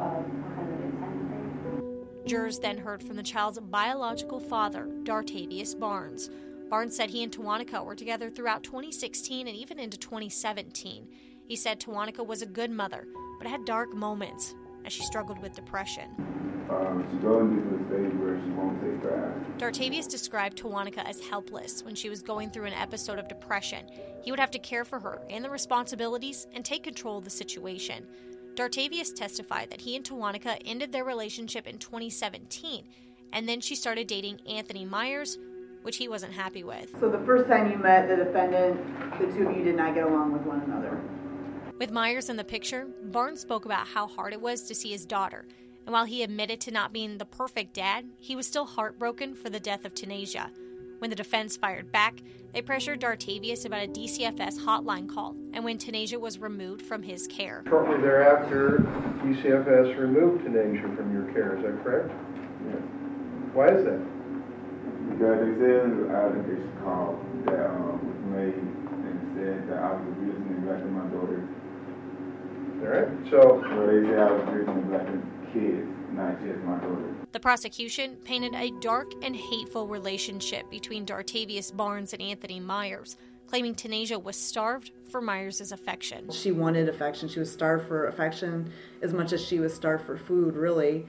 above 0.01 0.25
110 0.57 1.29
Fahrenheit. 1.29 2.27
Jurors 2.27 2.59
then 2.59 2.77
heard 2.77 3.03
from 3.03 3.15
the 3.15 3.23
child's 3.23 3.59
biological 3.59 4.39
father, 4.39 4.87
Dartavius 5.03 5.79
Barnes. 5.79 6.29
Barnes 6.69 6.95
said 6.95 7.09
he 7.09 7.23
and 7.23 7.31
Tawanica 7.31 7.83
were 7.83 7.95
together 7.95 8.29
throughout 8.29 8.63
2016 8.63 9.47
and 9.47 9.55
even 9.55 9.79
into 9.79 9.97
2017. 9.97 11.07
He 11.47 11.55
said 11.55 11.79
Tawanica 11.79 12.25
was 12.25 12.41
a 12.41 12.45
good 12.45 12.71
mother, 12.71 13.07
but 13.37 13.47
had 13.47 13.65
dark 13.65 13.93
moments 13.93 14.55
as 14.85 14.93
she 14.93 15.03
struggled 15.03 15.39
with 15.39 15.53
depression. 15.53 16.09
Um, 16.69 17.05
she's 17.11 17.21
going 17.21 17.61
to 17.61 17.77
the 17.77 17.85
stage 17.85 18.19
where 18.19 18.39
she 18.41 18.49
won't 18.51 18.81
take 18.81 19.03
bath. 19.03 19.57
Dartavius 19.57 20.09
described 20.09 20.57
Tawanica 20.57 21.03
as 21.03 21.19
helpless 21.19 21.83
when 21.83 21.93
she 21.93 22.09
was 22.09 22.21
going 22.21 22.49
through 22.49 22.65
an 22.65 22.73
episode 22.73 23.19
of 23.19 23.27
depression. 23.27 23.85
He 24.23 24.31
would 24.31 24.39
have 24.39 24.51
to 24.51 24.59
care 24.59 24.85
for 24.85 24.99
her 24.99 25.21
and 25.29 25.43
the 25.43 25.49
responsibilities 25.49 26.47
and 26.53 26.63
take 26.63 26.83
control 26.83 27.17
of 27.17 27.25
the 27.25 27.29
situation. 27.29 28.07
Dartavius 28.61 29.11
testified 29.11 29.71
that 29.71 29.81
he 29.81 29.95
and 29.95 30.05
Tawanica 30.05 30.55
ended 30.65 30.91
their 30.91 31.03
relationship 31.03 31.65
in 31.65 31.79
2017, 31.79 32.85
and 33.33 33.49
then 33.49 33.59
she 33.59 33.73
started 33.73 34.05
dating 34.05 34.39
Anthony 34.47 34.85
Myers, 34.85 35.39
which 35.81 35.97
he 35.97 36.07
wasn't 36.07 36.33
happy 36.33 36.63
with. 36.63 36.91
So 36.99 37.09
the 37.09 37.25
first 37.25 37.49
time 37.49 37.71
you 37.71 37.77
met 37.79 38.07
the 38.07 38.17
defendant, 38.17 38.79
the 39.19 39.25
two 39.33 39.49
of 39.49 39.57
you 39.57 39.63
did 39.63 39.75
not 39.75 39.95
get 39.95 40.03
along 40.03 40.33
with 40.33 40.43
one 40.43 40.61
another. 40.61 41.01
With 41.79 41.89
Myers 41.89 42.29
in 42.29 42.37
the 42.37 42.43
picture, 42.43 42.85
Barnes 43.05 43.41
spoke 43.41 43.65
about 43.65 43.87
how 43.87 44.05
hard 44.05 44.31
it 44.31 44.41
was 44.41 44.61
to 44.67 44.75
see 44.75 44.91
his 44.91 45.07
daughter. 45.07 45.47
And 45.87 45.93
while 45.93 46.05
he 46.05 46.21
admitted 46.21 46.61
to 46.61 46.71
not 46.71 46.93
being 46.93 47.17
the 47.17 47.25
perfect 47.25 47.73
dad, 47.73 48.05
he 48.19 48.35
was 48.35 48.45
still 48.45 48.65
heartbroken 48.65 49.33
for 49.33 49.49
the 49.49 49.59
death 49.59 49.85
of 49.85 49.95
Tanasia. 49.95 50.51
When 51.01 51.09
the 51.09 51.15
defense 51.15 51.57
fired 51.57 51.91
back, 51.91 52.21
they 52.53 52.61
pressured 52.61 53.01
Dartavius 53.01 53.65
about 53.65 53.85
a 53.85 53.87
DCFS 53.87 54.59
hotline 54.59 55.09
call 55.09 55.35
and 55.51 55.63
when 55.63 55.79
Tanasia 55.79 56.19
was 56.19 56.37
removed 56.37 56.85
from 56.85 57.01
his 57.01 57.25
care. 57.25 57.63
Shortly 57.67 57.99
thereafter, 58.01 58.85
DCFS 59.25 59.97
removed 59.97 60.45
Tanasia 60.45 60.95
from 60.95 61.11
your 61.11 61.23
care, 61.33 61.57
is 61.57 61.63
that 61.63 61.83
correct? 61.83 62.13
Yes. 62.69 62.77
Why 63.51 63.69
is 63.69 63.83
that? 63.83 63.97
Because 65.09 65.41
they 65.41 65.53
said 65.57 65.89
an 65.89 66.11
allegation 66.13 66.71
call 66.83 67.17
that 67.49 67.65
um, 67.65 67.97
was 68.05 68.21
made 68.37 68.61
and 68.61 69.17
said 69.33 69.73
that 69.73 69.81
I 69.81 69.93
was 69.97 70.05
abusing 70.05 70.53
and 70.53 70.59
neglecting 70.61 70.93
my 70.93 71.09
daughter. 71.09 71.49
All 72.77 72.93
right, 72.93 73.09
so. 73.33 73.57
So 73.73 73.87
they 73.89 74.05
said 74.05 74.19
I 74.19 74.31
was 74.33 74.43
abusing 74.45 74.69
and 74.69 74.85
neglecting 74.85 75.25
kids, 75.49 75.89
not 76.13 76.37
just 76.45 76.61
my 76.61 76.77
daughter. 76.77 77.20
The 77.31 77.39
prosecution 77.39 78.17
painted 78.25 78.53
a 78.55 78.71
dark 78.81 79.13
and 79.23 79.33
hateful 79.33 79.87
relationship 79.87 80.69
between 80.69 81.05
Dartavius 81.05 81.75
Barnes 81.75 82.11
and 82.11 82.21
Anthony 82.21 82.59
Myers, 82.59 83.15
claiming 83.47 83.73
Tanasia 83.73 84.21
was 84.21 84.35
starved 84.35 84.91
for 85.09 85.21
Myers' 85.21 85.71
affection. 85.71 86.29
She 86.29 86.51
wanted 86.51 86.89
affection. 86.89 87.29
She 87.29 87.39
was 87.39 87.49
starved 87.49 87.87
for 87.87 88.07
affection 88.07 88.73
as 89.01 89.13
much 89.13 89.31
as 89.31 89.41
she 89.41 89.59
was 89.59 89.73
starved 89.73 90.05
for 90.05 90.17
food, 90.17 90.57
really. 90.57 91.07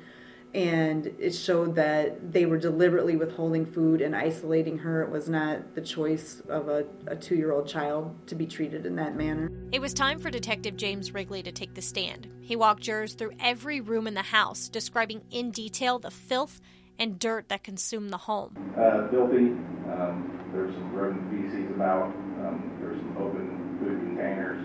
And 0.54 1.06
it 1.18 1.34
showed 1.34 1.74
that 1.76 2.32
they 2.32 2.44
were 2.44 2.58
deliberately 2.58 3.16
withholding 3.16 3.64
food 3.64 4.02
and 4.02 4.14
isolating 4.14 4.78
her. 4.78 5.02
It 5.02 5.10
was 5.10 5.28
not 5.28 5.74
the 5.74 5.80
choice 5.80 6.42
of 6.48 6.68
a, 6.68 6.84
a 7.06 7.16
two 7.16 7.36
year 7.36 7.52
old 7.52 7.66
child 7.66 8.14
to 8.26 8.34
be 8.34 8.46
treated 8.46 8.84
in 8.84 8.96
that 8.96 9.16
manner. 9.16 9.50
It 9.72 9.80
was 9.80 9.94
time 9.94 10.18
for 10.18 10.30
Detective 10.30 10.76
James 10.76 11.14
Wrigley 11.14 11.42
to 11.42 11.52
take 11.52 11.74
the 11.74 11.80
stand. 11.80 12.28
He 12.42 12.56
walked 12.56 12.82
jurors 12.82 13.14
through 13.14 13.32
every 13.40 13.80
room 13.80 14.06
in 14.06 14.14
the 14.14 14.22
house, 14.22 14.68
describing 14.68 15.22
in 15.30 15.50
detail 15.52 15.98
the 15.98 16.10
filth 16.10 16.60
and 16.98 17.18
dirt 17.18 17.48
that 17.48 17.64
consumed 17.64 18.10
the 18.10 18.18
home. 18.18 18.54
Uh, 18.76 19.08
filthy. 19.08 19.56
Um, 19.90 20.38
there's 20.52 20.74
some 20.74 20.92
rodent 20.92 21.30
feces 21.30 21.70
about. 21.74 22.04
Um, 22.04 22.76
there's 22.80 22.98
some 22.98 23.16
open 23.16 23.78
food 23.80 23.98
containers. 24.00 24.64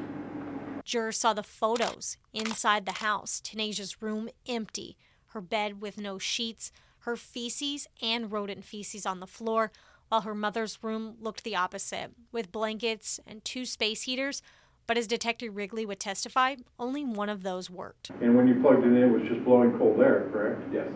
Jurors 0.83 1.17
saw 1.17 1.33
the 1.33 1.43
photos 1.43 2.17
inside 2.33 2.85
the 2.85 2.93
house 2.93 3.41
Tanasia's 3.43 4.01
room 4.01 4.29
empty, 4.47 4.97
her 5.37 5.41
bed 5.41 5.79
with 5.79 5.99
no 5.99 6.17
sheets, 6.17 6.71
her 7.01 7.15
feces 7.15 7.87
and 8.01 8.31
rodent 8.31 8.65
feces 8.65 9.05
on 9.05 9.19
the 9.19 9.27
floor, 9.27 9.71
while 10.09 10.21
her 10.21 10.33
mother's 10.33 10.79
room 10.81 11.15
looked 11.21 11.43
the 11.43 11.55
opposite, 11.55 12.09
with 12.31 12.51
blankets 12.51 13.19
and 13.27 13.45
two 13.45 13.63
space 13.63 14.01
heaters. 14.03 14.41
But 14.87 14.97
as 14.97 15.05
Detective 15.05 15.55
Wrigley 15.55 15.85
would 15.85 15.99
testify, 15.99 16.55
only 16.79 17.05
one 17.05 17.29
of 17.29 17.43
those 17.43 17.69
worked. 17.69 18.09
And 18.19 18.35
when 18.35 18.47
you 18.47 18.55
plugged 18.61 18.83
it 18.83 18.87
in, 18.87 18.97
it 18.97 19.11
was 19.11 19.29
just 19.29 19.45
blowing 19.45 19.77
cold 19.77 19.99
air, 19.99 20.27
correct? 20.31 20.73
Yes. 20.73 20.87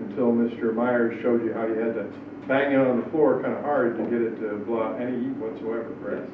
Until 0.00 0.32
Mr. 0.32 0.74
Myers 0.74 1.14
showed 1.22 1.44
you 1.44 1.52
how 1.52 1.66
you 1.68 1.78
had 1.78 1.94
to 1.94 2.10
bang 2.48 2.72
it 2.72 2.78
on 2.78 3.00
the 3.00 3.10
floor 3.10 3.40
kind 3.42 3.54
of 3.54 3.62
hard 3.62 3.96
to 3.96 4.02
get 4.10 4.20
it 4.20 4.40
to 4.40 4.56
blow 4.66 4.82
out 4.82 5.00
any 5.00 5.16
heat 5.22 5.36
whatsoever, 5.36 5.94
correct? 6.02 6.28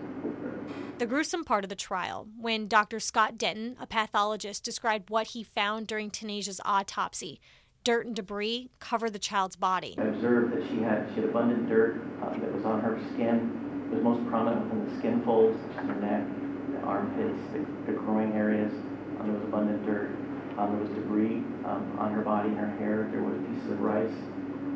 The 0.98 1.06
gruesome 1.06 1.44
part 1.44 1.64
of 1.64 1.70
the 1.70 1.76
trial, 1.76 2.28
when 2.38 2.68
Dr. 2.68 3.00
Scott 3.00 3.38
Denton, 3.38 3.76
a 3.80 3.86
pathologist, 3.86 4.64
described 4.64 5.08
what 5.08 5.28
he 5.28 5.42
found 5.42 5.86
during 5.86 6.10
Tanasia's 6.10 6.60
autopsy. 6.64 7.40
Dirt 7.84 8.04
and 8.04 8.14
debris 8.14 8.68
covered 8.80 9.14
the 9.14 9.18
child's 9.18 9.56
body. 9.56 9.94
I 9.98 10.04
observed 10.04 10.52
that 10.52 10.68
she 10.68 10.82
had 10.82 11.08
she 11.14 11.22
had 11.22 11.30
abundant 11.30 11.70
dirt 11.70 12.02
um, 12.20 12.38
that 12.40 12.52
was 12.52 12.66
on 12.66 12.80
her 12.82 13.00
skin. 13.14 13.88
It 13.90 13.94
was 13.94 14.04
most 14.04 14.28
prominent 14.28 14.64
within 14.64 14.92
the 14.92 14.98
skin 14.98 15.22
folds, 15.24 15.58
her 15.76 15.94
neck, 15.94 16.26
the 16.72 16.80
armpits, 16.86 17.40
the, 17.54 17.60
the 17.90 17.96
groin 17.96 18.32
areas. 18.32 18.70
Um, 19.18 19.22
there 19.24 19.34
was 19.34 19.44
abundant 19.44 19.86
dirt. 19.86 20.10
Um, 20.58 20.76
there 20.76 20.84
was 20.84 20.90
debris 20.90 21.40
um, 21.64 21.96
on 21.98 22.12
her 22.12 22.20
body, 22.20 22.50
and 22.50 22.58
her 22.58 22.76
hair. 22.76 23.08
There 23.10 23.22
were 23.22 23.32
pieces 23.48 23.72
of 23.72 23.80
rice 23.80 24.12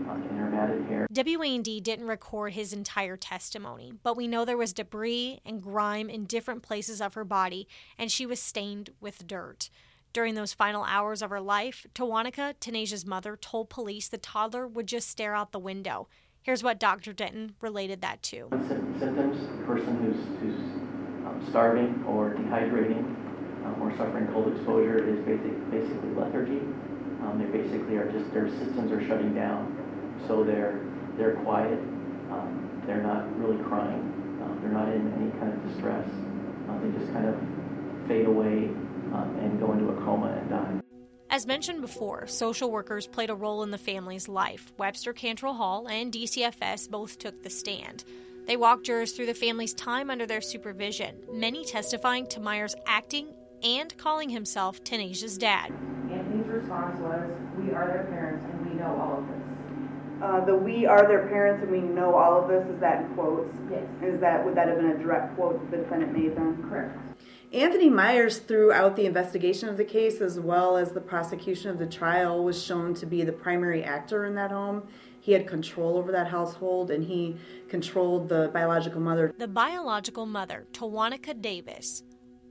um, 0.08 0.26
in 0.30 0.36
her 0.38 0.48
matted 0.48 0.86
hair. 0.86 1.02
WAND 1.14 1.84
didn't 1.84 2.08
record 2.08 2.54
his 2.54 2.72
entire 2.72 3.16
testimony, 3.16 3.92
but 4.02 4.16
we 4.16 4.26
know 4.26 4.44
there 4.44 4.56
was 4.56 4.72
debris 4.72 5.40
and 5.44 5.62
grime 5.62 6.10
in 6.10 6.24
different 6.24 6.62
places 6.62 7.00
of 7.00 7.14
her 7.14 7.24
body, 7.24 7.68
and 7.96 8.10
she 8.10 8.26
was 8.26 8.40
stained 8.40 8.90
with 9.00 9.26
dirt. 9.26 9.70
During 10.12 10.34
those 10.34 10.52
final 10.52 10.82
hours 10.82 11.22
of 11.22 11.30
her 11.30 11.40
life, 11.40 11.86
Tawanica, 11.94 12.54
Tanasia's 12.58 13.06
mother, 13.06 13.36
told 13.36 13.70
police 13.70 14.08
the 14.08 14.18
toddler 14.18 14.66
would 14.66 14.88
just 14.88 15.08
stare 15.08 15.36
out 15.36 15.52
the 15.52 15.58
window. 15.60 16.08
Here's 16.42 16.64
what 16.64 16.80
Dr. 16.80 17.12
Denton 17.12 17.54
related 17.60 18.00
that 18.00 18.22
to. 18.24 18.48
Symptoms: 18.98 19.36
a 19.62 19.66
person 19.66 19.96
who's 20.02 20.40
who's 20.40 20.60
um, 21.26 21.46
starving 21.48 22.04
or 22.06 22.34
dehydrating 22.34 23.04
um, 23.64 23.76
or 23.80 23.90
suffering 23.96 24.26
cold 24.32 24.52
exposure 24.54 24.98
is 24.98 25.24
basic, 25.24 25.70
basically 25.70 26.10
lethargy. 26.10 26.60
Um, 27.22 27.38
they 27.38 27.46
basically 27.58 27.96
are 27.96 28.10
just 28.10 28.32
their 28.34 28.48
systems 28.48 28.92
are 28.92 29.06
shutting 29.06 29.34
down, 29.34 29.74
so 30.28 30.44
they're 30.44 30.80
they're 31.16 31.36
quiet. 31.36 31.78
Um, 32.30 32.82
they're 32.86 33.02
not 33.02 33.36
really 33.38 33.62
crying. 33.64 34.02
Um, 34.42 34.58
they're 34.60 34.72
not 34.72 34.88
in 34.88 35.12
any 35.14 35.30
kind 35.38 35.52
of 35.52 35.68
distress. 35.68 36.08
Uh, 36.68 36.78
they 36.80 36.98
just 36.98 37.12
kind 37.12 37.26
of 37.26 37.36
fade 38.08 38.26
away 38.26 38.68
um, 39.12 39.36
and 39.40 39.58
go 39.60 39.72
into 39.72 39.88
a 39.88 39.96
coma 40.04 40.28
and 40.28 40.50
die. 40.50 40.80
As 41.30 41.46
mentioned 41.46 41.80
before, 41.80 42.26
social 42.26 42.70
workers 42.70 43.06
played 43.06 43.30
a 43.30 43.34
role 43.34 43.62
in 43.62 43.70
the 43.70 43.78
family's 43.78 44.28
life. 44.28 44.72
Webster 44.78 45.12
Cantrell 45.12 45.54
Hall 45.54 45.88
and 45.88 46.12
DCFS 46.12 46.90
both 46.90 47.18
took 47.18 47.42
the 47.42 47.50
stand. 47.50 48.04
They 48.46 48.56
walked 48.56 48.84
jurors 48.86 49.12
through 49.12 49.26
the 49.26 49.34
family's 49.34 49.72
time 49.74 50.10
under 50.10 50.26
their 50.26 50.42
supervision, 50.42 51.16
many 51.32 51.64
testifying 51.64 52.26
to 52.28 52.40
Myers 52.40 52.74
acting 52.86 53.34
and 53.62 53.96
calling 53.96 54.28
himself 54.28 54.84
Tanasia's 54.84 55.38
dad. 55.38 55.72
Anthony's 56.12 56.46
response 56.46 57.00
was, 57.00 57.30
We 57.58 57.72
are 57.72 57.88
their 57.88 58.04
parents 58.10 58.44
and 58.52 58.70
we 58.70 58.74
know 58.74 58.94
all 59.00 59.18
of 59.18 59.26
this. 59.26 59.43
Uh, 60.24 60.42
the 60.42 60.56
"we 60.56 60.86
are 60.86 61.06
their 61.06 61.26
parents 61.28 61.62
and 61.62 61.70
we 61.70 61.80
know 61.80 62.14
all 62.14 62.40
of 62.40 62.48
this" 62.48 62.66
is 62.74 62.80
that 62.80 63.02
in 63.02 63.14
quotes? 63.14 63.52
Yes. 63.70 63.82
Is 64.02 64.20
that 64.20 64.42
would 64.42 64.54
that 64.54 64.68
have 64.68 64.78
been 64.78 64.92
a 64.92 64.96
direct 64.96 65.36
quote 65.36 65.60
that 65.60 65.70
the 65.70 65.82
defendant 65.82 66.16
made 66.16 66.34
then? 66.34 66.66
Correct. 66.66 66.98
Anthony 67.52 67.90
Myers, 67.90 68.38
throughout 68.38 68.96
the 68.96 69.04
investigation 69.04 69.68
of 69.68 69.76
the 69.76 69.84
case 69.84 70.22
as 70.22 70.40
well 70.40 70.78
as 70.78 70.92
the 70.92 71.00
prosecution 71.00 71.68
of 71.68 71.78
the 71.78 71.86
trial, 71.86 72.42
was 72.42 72.64
shown 72.64 72.94
to 72.94 73.04
be 73.04 73.22
the 73.22 73.32
primary 73.32 73.84
actor 73.84 74.24
in 74.24 74.34
that 74.36 74.50
home. 74.50 74.88
He 75.20 75.32
had 75.32 75.46
control 75.46 75.98
over 75.98 76.10
that 76.12 76.28
household 76.28 76.90
and 76.90 77.04
he 77.04 77.36
controlled 77.68 78.30
the 78.30 78.50
biological 78.52 79.02
mother. 79.02 79.34
The 79.36 79.46
biological 79.46 80.24
mother, 80.24 80.66
Tawanica 80.72 81.40
Davis, 81.40 82.02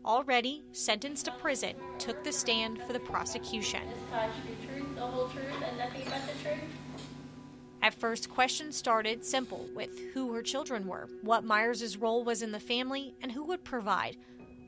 already 0.05 0.63
sentenced 0.73 1.25
to 1.25 1.31
prison, 1.31 1.75
took 1.97 2.23
the 2.23 2.31
stand 2.31 2.83
for 2.83 2.93
the 2.93 2.99
prosecution. 2.99 3.81
Touch 4.11 4.29
the 4.47 4.67
truth, 4.67 4.95
the 4.95 5.01
whole 5.01 5.27
truth, 5.29 5.45
and 5.67 5.77
nothing 5.77 6.03
but 6.05 6.21
the 6.27 6.43
truth. 6.43 6.59
At 7.83 7.93
first, 7.93 8.29
questions 8.29 8.77
started 8.77 9.25
simple 9.25 9.67
with 9.75 9.99
who 10.13 10.31
her 10.33 10.41
children 10.41 10.87
were, 10.87 11.09
what 11.21 11.43
Myers' 11.43 11.97
role 11.97 12.23
was 12.23 12.41
in 12.41 12.53
the 12.53 12.59
family, 12.59 13.13
and 13.21 13.29
who 13.29 13.43
would 13.43 13.65
provide. 13.65 14.15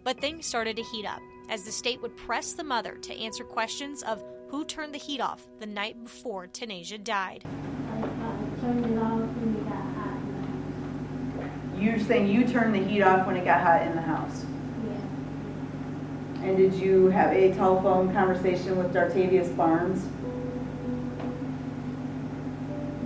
But 0.04 0.20
things 0.20 0.46
started 0.46 0.76
to 0.76 0.84
heat 0.84 1.06
up 1.06 1.22
as 1.50 1.64
the 1.64 1.72
state 1.72 2.02
would 2.02 2.18
press 2.18 2.52
the 2.52 2.66
mother 2.66 2.98
to 2.98 3.18
answer 3.18 3.46
questions 3.46 4.04
of 4.04 4.22
who 4.50 4.66
turned 4.66 4.94
the 4.94 5.00
heat 5.00 5.22
off 5.22 5.48
the 5.60 5.66
night 5.66 6.04
before 6.04 6.48
Tanasia 6.48 7.02
died. 7.02 7.46
You're 11.80 12.00
saying 12.00 12.28
you 12.28 12.46
turned 12.46 12.76
the 12.76 12.84
heat 12.84 13.02
off 13.02 13.26
when 13.26 13.38
it 13.38 13.46
got 13.46 13.62
hot 13.62 13.84
in 13.84 13.96
the 13.96 14.02
house? 14.02 14.46
Yeah. 14.84 16.48
And 16.48 16.58
did 16.58 16.74
you 16.74 17.08
have 17.08 17.32
a 17.32 17.54
telephone 17.54 18.12
conversation 18.14 18.78
with 18.78 18.94
Dartavius 18.94 19.56
Barnes? 19.56 20.06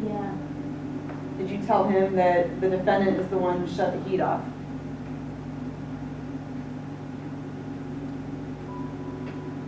Yeah. 0.06 0.34
Did 1.38 1.50
you 1.50 1.59
tell 1.70 1.88
him 1.88 2.16
that 2.16 2.60
the 2.62 2.68
defendant 2.68 3.20
is 3.20 3.28
the 3.28 3.38
one 3.38 3.60
who 3.60 3.68
shut 3.68 3.94
the 3.94 4.10
heat 4.10 4.20
off? 4.20 4.42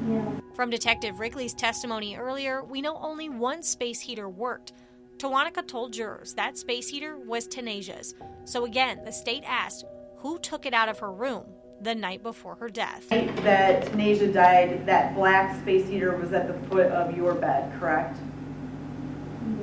Yeah. 0.10 0.32
From 0.56 0.72
Detective 0.72 1.20
Wrigley's 1.20 1.54
testimony 1.54 2.16
earlier, 2.16 2.64
we 2.64 2.82
know 2.82 2.98
only 2.98 3.30
one 3.30 3.62
space 3.62 4.00
heater 4.00 4.28
worked. 4.28 4.74
Tawanica 5.20 5.68
told 5.68 5.94
jurors 5.94 6.34
that 6.34 6.58
space 6.58 6.88
heater 6.90 7.20
was 7.20 7.48
Tanasia's. 7.48 8.16
So 8.46 8.66
again, 8.66 9.06
the 9.06 9.12
state 9.12 9.44
asked 9.46 9.86
who 10.18 10.40
took 10.40 10.66
it 10.66 10.74
out 10.74 10.90
of 10.90 10.98
her 10.98 11.12
room 11.12 11.46
the 11.82 11.94
night 11.94 12.24
before 12.24 12.56
her 12.56 12.70
death. 12.70 13.10
That 13.10 13.86
Tanasia 13.86 14.34
died, 14.34 14.88
that 14.88 15.14
black 15.14 15.62
space 15.62 15.88
heater 15.88 16.18
was 16.18 16.34
at 16.34 16.48
the 16.48 16.68
foot 16.68 16.88
of 16.88 17.16
your 17.16 17.36
bed, 17.36 17.80
correct? 17.80 18.18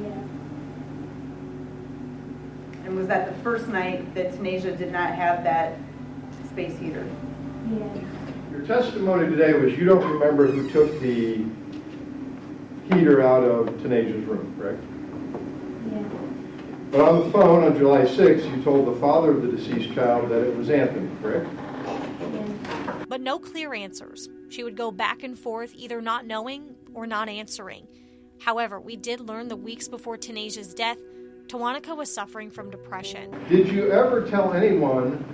Yeah. 0.01 0.23
And 2.89 2.97
was 2.97 3.07
that 3.09 3.27
the 3.27 3.43
first 3.43 3.69
night 3.69 4.15
that 4.15 4.33
Tanasia 4.33 4.77
did 4.77 4.91
not 4.91 5.15
have 5.15 5.45
that 5.45 5.77
space 6.49 6.79
heater? 6.79 7.07
Yeah. 7.71 7.87
Your 8.51 8.63
testimony 8.63 9.29
today 9.29 9.53
was 9.53 9.75
you 9.75 9.85
don't 9.85 10.11
remember 10.11 10.47
who 10.47 10.71
took 10.71 10.99
the 11.01 11.45
heater 12.91 13.21
out 13.21 13.45
of 13.45 13.67
Tanasia's 13.83 14.25
room, 14.25 14.55
correct? 14.59 14.83
Yeah. 15.93 16.03
But 16.91 17.01
on 17.03 17.25
the 17.27 17.31
phone 17.31 17.63
on 17.63 17.77
July 17.77 18.07
6th, 18.07 18.57
you 18.57 18.63
told 18.63 18.87
the 18.87 18.99
father 18.99 19.33
of 19.33 19.43
the 19.43 19.49
deceased 19.49 19.95
child 19.95 20.31
that 20.31 20.41
it 20.41 20.57
was 20.57 20.71
Anthony, 20.71 21.11
correct? 21.21 21.47
But 23.07 23.19
but 23.19 23.25
no 23.25 23.41
clear 23.41 23.75
answers. 23.75 24.29
She 24.49 24.63
would 24.63 24.77
go 24.77 24.93
back 24.93 25.25
and 25.25 25.37
forth, 25.37 25.75
either 25.75 26.01
not 26.01 26.25
knowing 26.25 26.77
or 26.95 27.05
not 27.05 27.29
answering. 27.29 27.89
However, 28.41 28.79
we 28.79 28.95
did 28.95 29.21
learn 29.21 29.49
the 29.49 29.57
weeks 29.57 29.89
before 29.89 30.17
Tanasia's 30.17 30.73
death, 30.73 30.99
Tawanica 31.49 31.97
was 31.97 32.13
suffering 32.13 32.51
from 32.51 32.71
depression. 32.71 33.35
Did 33.49 33.69
you 33.69 33.91
ever 33.91 34.29
tell 34.29 34.53
anyone 34.53 35.25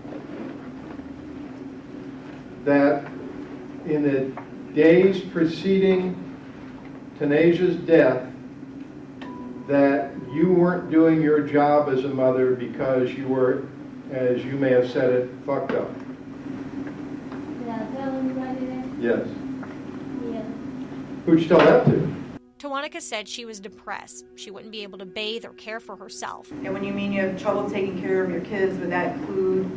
that 2.64 3.04
in 3.84 4.02
the 4.02 4.30
days 4.74 5.20
preceding 5.20 6.20
Tanasia's 7.18 7.76
death, 7.76 8.30
that 9.66 10.12
you 10.32 10.52
weren't 10.52 10.90
doing 10.90 11.20
your 11.20 11.40
job 11.40 11.88
as 11.88 12.04
a 12.04 12.08
mother 12.08 12.54
because 12.54 13.12
you 13.12 13.26
were, 13.26 13.64
as 14.12 14.44
you 14.44 14.52
may 14.52 14.70
have 14.70 14.88
said 14.88 15.12
it, 15.12 15.30
fucked 15.44 15.72
up? 15.72 15.92
Did 17.58 17.68
I 17.68 17.86
tell 17.96 18.14
anybody 18.14 18.66
that? 18.66 18.86
Yes. 19.00 19.28
Yeah. 20.30 20.42
Who'd 21.26 21.40
you 21.40 21.48
tell 21.48 21.58
that 21.58 21.86
to? 21.86 22.03
Tawanica 22.58 23.00
said 23.00 23.28
she 23.28 23.44
was 23.44 23.60
depressed. 23.60 24.24
She 24.36 24.50
wouldn't 24.50 24.72
be 24.72 24.82
able 24.82 24.98
to 24.98 25.04
bathe 25.04 25.44
or 25.44 25.50
care 25.50 25.80
for 25.80 25.96
herself. 25.96 26.50
And 26.50 26.72
when 26.72 26.84
you 26.84 26.92
mean 26.92 27.12
you 27.12 27.20
have 27.22 27.40
trouble 27.40 27.68
taking 27.68 28.00
care 28.00 28.24
of 28.24 28.30
your 28.30 28.40
kids, 28.40 28.78
would 28.78 28.90
that 28.90 29.16
include 29.16 29.70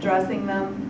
dressing 0.00 0.46
them, 0.46 0.86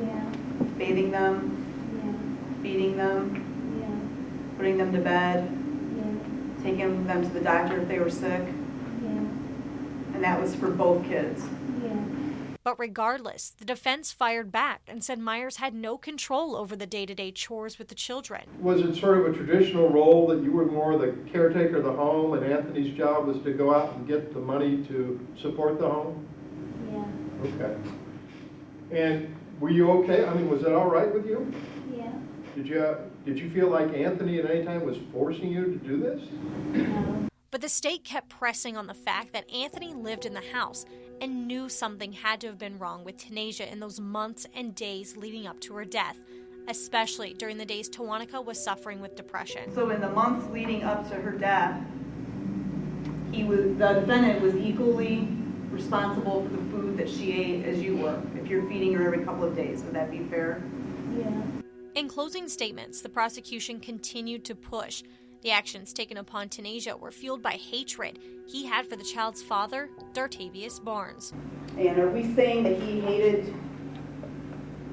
Yeah. 0.00 0.68
bathing 0.78 1.10
them, 1.10 1.64
Yeah. 2.04 2.62
feeding 2.62 2.96
them, 2.96 3.78
Yeah. 3.80 4.56
putting 4.56 4.78
them 4.78 4.92
to 4.92 4.98
bed, 4.98 5.48
Yeah. 5.96 6.62
taking 6.64 7.06
them 7.06 7.22
to 7.22 7.28
the 7.28 7.40
doctor 7.40 7.80
if 7.80 7.86
they 7.88 8.00
were 8.00 8.10
sick? 8.10 8.42
Yeah. 9.04 9.10
And 10.14 10.24
that 10.24 10.40
was 10.40 10.54
for 10.54 10.68
both 10.70 11.04
kids. 11.04 11.44
Yeah. 12.64 12.70
But 12.70 12.78
regardless, 12.78 13.50
the 13.58 13.64
defense 13.64 14.12
fired 14.12 14.50
back 14.50 14.82
and 14.88 15.04
said 15.04 15.18
Myers 15.18 15.56
had 15.56 15.74
no 15.74 15.96
control 15.98 16.56
over 16.56 16.74
the 16.74 16.86
day 16.86 17.06
to 17.06 17.14
day 17.14 17.30
chores 17.30 17.78
with 17.78 17.88
the 17.88 17.94
children. 17.94 18.42
Was 18.60 18.80
it 18.80 18.96
sort 18.96 19.18
of 19.18 19.26
a 19.26 19.32
traditional 19.32 19.90
role 19.90 20.26
that 20.28 20.42
you 20.42 20.52
were 20.52 20.66
more 20.66 20.98
the 20.98 21.12
caretaker 21.30 21.76
of 21.76 21.84
the 21.84 21.92
home 21.92 22.34
and 22.34 22.44
Anthony's 22.44 22.96
job 22.96 23.26
was 23.26 23.42
to 23.44 23.52
go 23.52 23.74
out 23.74 23.94
and 23.94 24.08
get 24.08 24.32
the 24.32 24.40
money 24.40 24.84
to 24.86 25.26
support 25.40 25.78
the 25.78 25.88
home? 25.88 26.26
Yeah. 26.90 27.48
Okay. 27.48 27.76
And 28.90 29.34
were 29.60 29.70
you 29.70 29.90
okay? 29.90 30.24
I 30.24 30.34
mean, 30.34 30.48
was 30.48 30.62
that 30.62 30.74
all 30.74 30.88
right 30.88 31.12
with 31.12 31.26
you? 31.26 31.52
Yeah. 31.94 32.12
Did 32.56 32.66
you, 32.66 32.82
uh, 32.82 32.98
did 33.24 33.38
you 33.38 33.50
feel 33.50 33.68
like 33.68 33.92
Anthony 33.92 34.38
at 34.38 34.50
any 34.50 34.64
time 34.64 34.84
was 34.84 34.96
forcing 35.12 35.50
you 35.50 35.64
to 35.64 35.76
do 35.76 36.00
this? 36.00 36.20
No. 36.72 37.28
But 37.50 37.60
the 37.60 37.68
state 37.68 38.04
kept 38.04 38.28
pressing 38.30 38.76
on 38.76 38.86
the 38.88 38.94
fact 38.94 39.32
that 39.32 39.48
Anthony 39.52 39.94
lived 39.94 40.26
in 40.26 40.34
the 40.34 40.40
house 40.40 40.84
and 41.20 41.46
knew 41.46 41.68
something 41.68 42.12
had 42.12 42.40
to 42.40 42.48
have 42.48 42.58
been 42.58 42.78
wrong 42.78 43.04
with 43.04 43.16
Tanasia 43.16 43.70
in 43.70 43.80
those 43.80 44.00
months 44.00 44.46
and 44.54 44.74
days 44.74 45.16
leading 45.16 45.46
up 45.46 45.60
to 45.60 45.74
her 45.74 45.84
death, 45.84 46.18
especially 46.68 47.34
during 47.34 47.58
the 47.58 47.64
days 47.64 47.88
Tawanica 47.88 48.44
was 48.44 48.62
suffering 48.62 49.00
with 49.00 49.16
depression. 49.16 49.72
So 49.74 49.90
in 49.90 50.00
the 50.00 50.10
months 50.10 50.48
leading 50.50 50.84
up 50.84 51.08
to 51.10 51.14
her 51.14 51.32
death, 51.32 51.80
he 53.32 53.44
was, 53.44 53.60
the 53.78 54.00
defendant 54.00 54.40
was 54.40 54.54
equally 54.56 55.28
responsible 55.70 56.42
for 56.44 56.50
the 56.50 56.70
food 56.70 56.96
that 56.98 57.08
she 57.08 57.32
ate 57.32 57.64
as 57.64 57.82
you 57.82 57.96
were. 57.96 58.22
If 58.40 58.48
you're 58.48 58.66
feeding 58.68 58.94
her 58.94 59.06
every 59.06 59.24
couple 59.24 59.44
of 59.44 59.56
days, 59.56 59.82
would 59.82 59.94
that 59.94 60.10
be 60.10 60.20
fair? 60.24 60.62
Yeah. 61.18 61.42
In 61.94 62.08
closing 62.08 62.48
statements, 62.48 63.02
the 63.02 63.08
prosecution 63.08 63.80
continued 63.80 64.44
to 64.46 64.54
push. 64.54 65.02
The 65.44 65.50
actions 65.50 65.92
taken 65.92 66.16
upon 66.16 66.48
Tanasia 66.48 66.98
were 66.98 67.10
fueled 67.10 67.42
by 67.42 67.52
hatred 67.52 68.18
he 68.46 68.64
had 68.64 68.86
for 68.86 68.96
the 68.96 69.04
child's 69.04 69.42
father, 69.42 69.90
Dartavius 70.14 70.82
Barnes. 70.82 71.34
And 71.76 71.98
are 71.98 72.08
we 72.08 72.34
saying 72.34 72.62
that 72.64 72.80
he 72.80 73.00
hated 73.00 73.54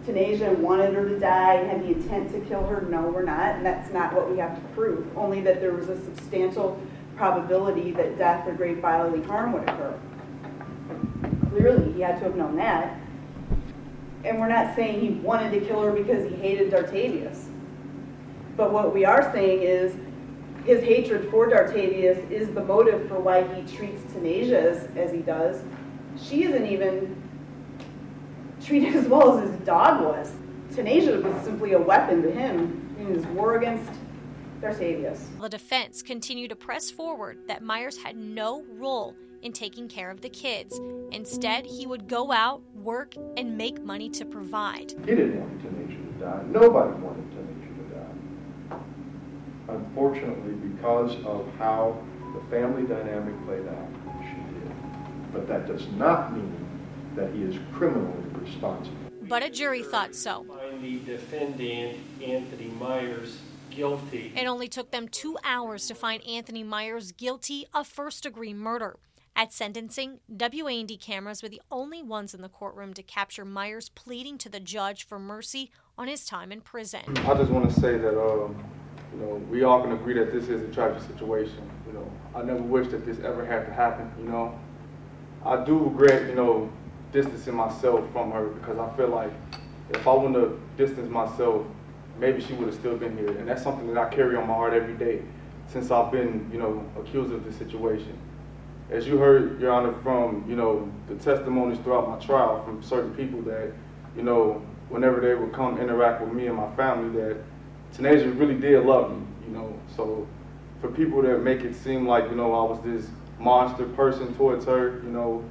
Tanasia 0.05 0.49
and 0.49 0.61
wanted 0.61 0.93
her 0.93 1.07
to 1.07 1.17
die, 1.17 1.53
and 1.53 1.69
had 1.69 1.83
the 1.83 1.93
intent 1.93 2.33
to 2.33 2.41
kill 2.49 2.65
her? 2.65 2.81
No, 2.81 3.03
we're 3.03 3.23
not, 3.23 3.55
and 3.55 3.65
that's 3.65 3.93
not 3.93 4.13
what 4.13 4.29
we 4.29 4.39
have 4.39 4.53
to 4.55 4.61
prove. 4.73 5.17
Only 5.17 5.39
that 5.39 5.61
there 5.61 5.71
was 5.71 5.87
a 5.87 6.03
substantial 6.03 6.77
probability 7.15 7.91
that 7.91 8.17
death 8.17 8.45
or 8.45 8.51
great 8.53 8.81
bodily 8.81 9.23
harm 9.23 9.53
would 9.53 9.63
occur. 9.69 9.97
Clearly, 11.51 11.93
he 11.93 12.01
had 12.01 12.17
to 12.17 12.25
have 12.25 12.35
known 12.35 12.57
that. 12.57 12.99
And 14.25 14.37
we're 14.37 14.49
not 14.49 14.75
saying 14.75 14.99
he 14.99 15.11
wanted 15.11 15.51
to 15.57 15.65
kill 15.65 15.81
her 15.81 15.93
because 15.93 16.29
he 16.29 16.35
hated 16.35 16.73
Dartavius. 16.73 17.45
But 18.57 18.73
what 18.73 18.93
we 18.93 19.05
are 19.05 19.31
saying 19.31 19.61
is 19.61 19.95
his 20.65 20.83
hatred 20.83 21.29
for 21.29 21.49
Dartavius 21.49 22.29
is 22.29 22.51
the 22.51 22.63
motive 22.63 23.07
for 23.07 23.19
why 23.19 23.43
he 23.53 23.75
treats 23.75 24.01
Tanasia 24.13 24.53
as, 24.53 24.87
as 24.95 25.11
he 25.11 25.19
does. 25.19 25.63
She 26.21 26.43
isn't 26.43 26.65
even 26.65 27.21
treated 28.63 28.95
as 28.95 29.07
well 29.07 29.37
as 29.37 29.49
his 29.49 29.59
dog 29.61 30.01
was. 30.03 30.33
Tanasia 30.71 31.21
was 31.21 31.43
simply 31.43 31.73
a 31.73 31.79
weapon 31.79 32.21
to 32.21 32.31
him 32.31 32.95
in 32.99 33.07
his 33.07 33.25
war 33.27 33.57
against 33.57 33.91
Dartavius. 34.61 35.19
The 35.39 35.49
defense 35.49 36.01
continued 36.01 36.49
to 36.49 36.55
press 36.55 36.91
forward 36.91 37.39
that 37.47 37.63
Myers 37.63 37.97
had 37.97 38.15
no 38.15 38.63
role 38.69 39.15
in 39.41 39.51
taking 39.51 39.87
care 39.87 40.11
of 40.11 40.21
the 40.21 40.29
kids. 40.29 40.79
Instead, 41.11 41.65
he 41.65 41.87
would 41.87 42.07
go 42.07 42.31
out, 42.31 42.61
work, 42.75 43.15
and 43.37 43.57
make 43.57 43.83
money 43.83 44.09
to 44.11 44.23
provide. 44.25 44.91
He 44.91 45.15
didn't 45.15 45.39
want 45.39 45.59
Tanisha 45.63 46.19
to 46.19 46.23
die. 46.23 46.43
Nobody 46.47 46.91
wanted 47.01 47.29
Tanisha 47.31 47.61
to 47.61 47.67
die. 47.67 47.70
Unfortunately, 49.71 50.53
because 50.53 51.15
of 51.25 51.47
how 51.57 51.97
the 52.33 52.41
family 52.49 52.83
dynamic 52.83 53.33
played 53.45 53.67
out, 53.67 53.87
she 54.23 54.35
did. 54.53 54.71
But 55.33 55.47
that 55.47 55.65
does 55.65 55.87
not 55.97 56.35
mean 56.35 56.67
that 57.15 57.33
he 57.33 57.43
is 57.43 57.57
criminally 57.73 58.23
responsible. 58.33 58.97
But 59.23 59.43
a 59.43 59.49
jury 59.49 59.83
thought 59.83 60.15
so. 60.15 60.43
Find 60.43 60.83
the 60.83 60.99
defendant, 60.99 61.97
Anthony 62.21 62.67
Myers, 62.67 63.37
guilty. 63.69 64.33
It 64.35 64.45
only 64.45 64.67
took 64.67 64.91
them 64.91 65.07
two 65.07 65.37
hours 65.43 65.87
to 65.87 65.95
find 65.95 66.25
Anthony 66.27 66.63
Myers 66.63 67.11
guilty 67.11 67.65
of 67.73 67.87
first 67.87 68.23
degree 68.23 68.53
murder. 68.53 68.97
At 69.33 69.53
sentencing, 69.53 70.19
WAND 70.27 70.99
cameras 70.99 71.41
were 71.41 71.47
the 71.47 71.61
only 71.71 72.03
ones 72.03 72.33
in 72.33 72.41
the 72.41 72.49
courtroom 72.49 72.93
to 72.95 73.03
capture 73.03 73.45
Myers 73.45 73.87
pleading 73.87 74.37
to 74.39 74.49
the 74.49 74.59
judge 74.59 75.07
for 75.07 75.17
mercy 75.17 75.71
on 75.97 76.09
his 76.09 76.25
time 76.25 76.51
in 76.51 76.59
prison. 76.59 77.17
I 77.19 77.33
just 77.35 77.49
want 77.49 77.73
to 77.73 77.79
say 77.79 77.97
that, 77.97 78.21
um, 78.21 78.61
you 79.13 79.19
know, 79.19 79.35
we 79.49 79.63
all 79.63 79.81
can 79.81 79.91
agree 79.91 80.13
that 80.13 80.31
this 80.31 80.47
is 80.47 80.61
a 80.61 80.73
tragic 80.73 81.01
situation. 81.03 81.69
You 81.87 81.93
know, 81.93 82.11
I 82.33 82.43
never 82.43 82.61
wish 82.61 82.87
that 82.89 83.05
this 83.05 83.19
ever 83.19 83.45
had 83.45 83.65
to 83.65 83.73
happen. 83.73 84.09
You 84.19 84.29
know, 84.29 84.57
I 85.45 85.63
do 85.63 85.77
regret, 85.77 86.29
you 86.29 86.35
know, 86.35 86.71
distancing 87.11 87.55
myself 87.55 88.09
from 88.11 88.31
her 88.31 88.47
because 88.47 88.77
I 88.77 88.89
feel 88.95 89.09
like 89.09 89.31
if 89.89 90.07
I 90.07 90.13
wouldn't 90.13 90.35
have 90.35 90.57
distanced 90.77 91.11
myself, 91.11 91.65
maybe 92.19 92.41
she 92.41 92.53
would 92.53 92.67
have 92.67 92.75
still 92.75 92.95
been 92.95 93.17
here. 93.17 93.37
And 93.37 93.47
that's 93.47 93.63
something 93.63 93.87
that 93.93 93.97
I 93.97 94.09
carry 94.09 94.35
on 94.37 94.47
my 94.47 94.53
heart 94.53 94.73
every 94.73 94.93
day 94.93 95.21
since 95.67 95.91
I've 95.91 96.11
been, 96.11 96.49
you 96.51 96.59
know, 96.59 96.85
accused 96.97 97.33
of 97.33 97.43
this 97.43 97.55
situation. 97.55 98.17
As 98.89 99.07
you 99.07 99.17
heard, 99.17 99.59
Your 99.59 99.71
Honor, 99.71 99.93
from, 100.03 100.45
you 100.47 100.55
know, 100.55 100.89
the 101.07 101.15
testimonies 101.15 101.79
throughout 101.79 102.09
my 102.09 102.25
trial 102.25 102.63
from 102.63 102.83
certain 102.83 103.13
people 103.15 103.41
that, 103.43 103.71
you 104.15 104.23
know, 104.23 104.61
whenever 104.89 105.21
they 105.21 105.33
would 105.33 105.53
come 105.53 105.79
interact 105.79 106.21
with 106.21 106.33
me 106.33 106.47
and 106.47 106.57
my 106.57 106.69
family, 106.75 107.21
that 107.21 107.37
Tanasia 107.93 108.37
really 108.39 108.55
did 108.55 108.85
love 108.85 109.11
me, 109.11 109.25
you 109.47 109.53
know. 109.53 109.79
So 109.95 110.27
for 110.79 110.89
people 110.89 111.21
that 111.23 111.39
make 111.41 111.61
it 111.61 111.75
seem 111.75 112.07
like, 112.07 112.25
you 112.29 112.35
know, 112.35 112.53
I 112.53 112.69
was 112.69 112.79
this 112.83 113.09
monster 113.39 113.85
person 113.85 114.33
towards 114.35 114.65
her, 114.65 115.01
you 115.03 115.09
know, 115.09 115.43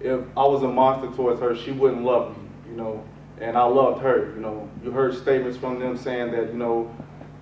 if 0.00 0.20
I 0.36 0.44
was 0.44 0.62
a 0.62 0.68
monster 0.68 1.14
towards 1.14 1.40
her, 1.40 1.54
she 1.54 1.72
wouldn't 1.72 2.02
love 2.02 2.36
me, 2.36 2.42
you 2.70 2.76
know, 2.76 3.04
and 3.40 3.56
I 3.56 3.64
loved 3.64 4.02
her, 4.02 4.32
you 4.34 4.40
know. 4.40 4.68
You 4.82 4.90
heard 4.90 5.14
statements 5.14 5.58
from 5.58 5.78
them 5.78 5.96
saying 5.96 6.30
that, 6.32 6.48
you 6.48 6.58
know, 6.58 6.94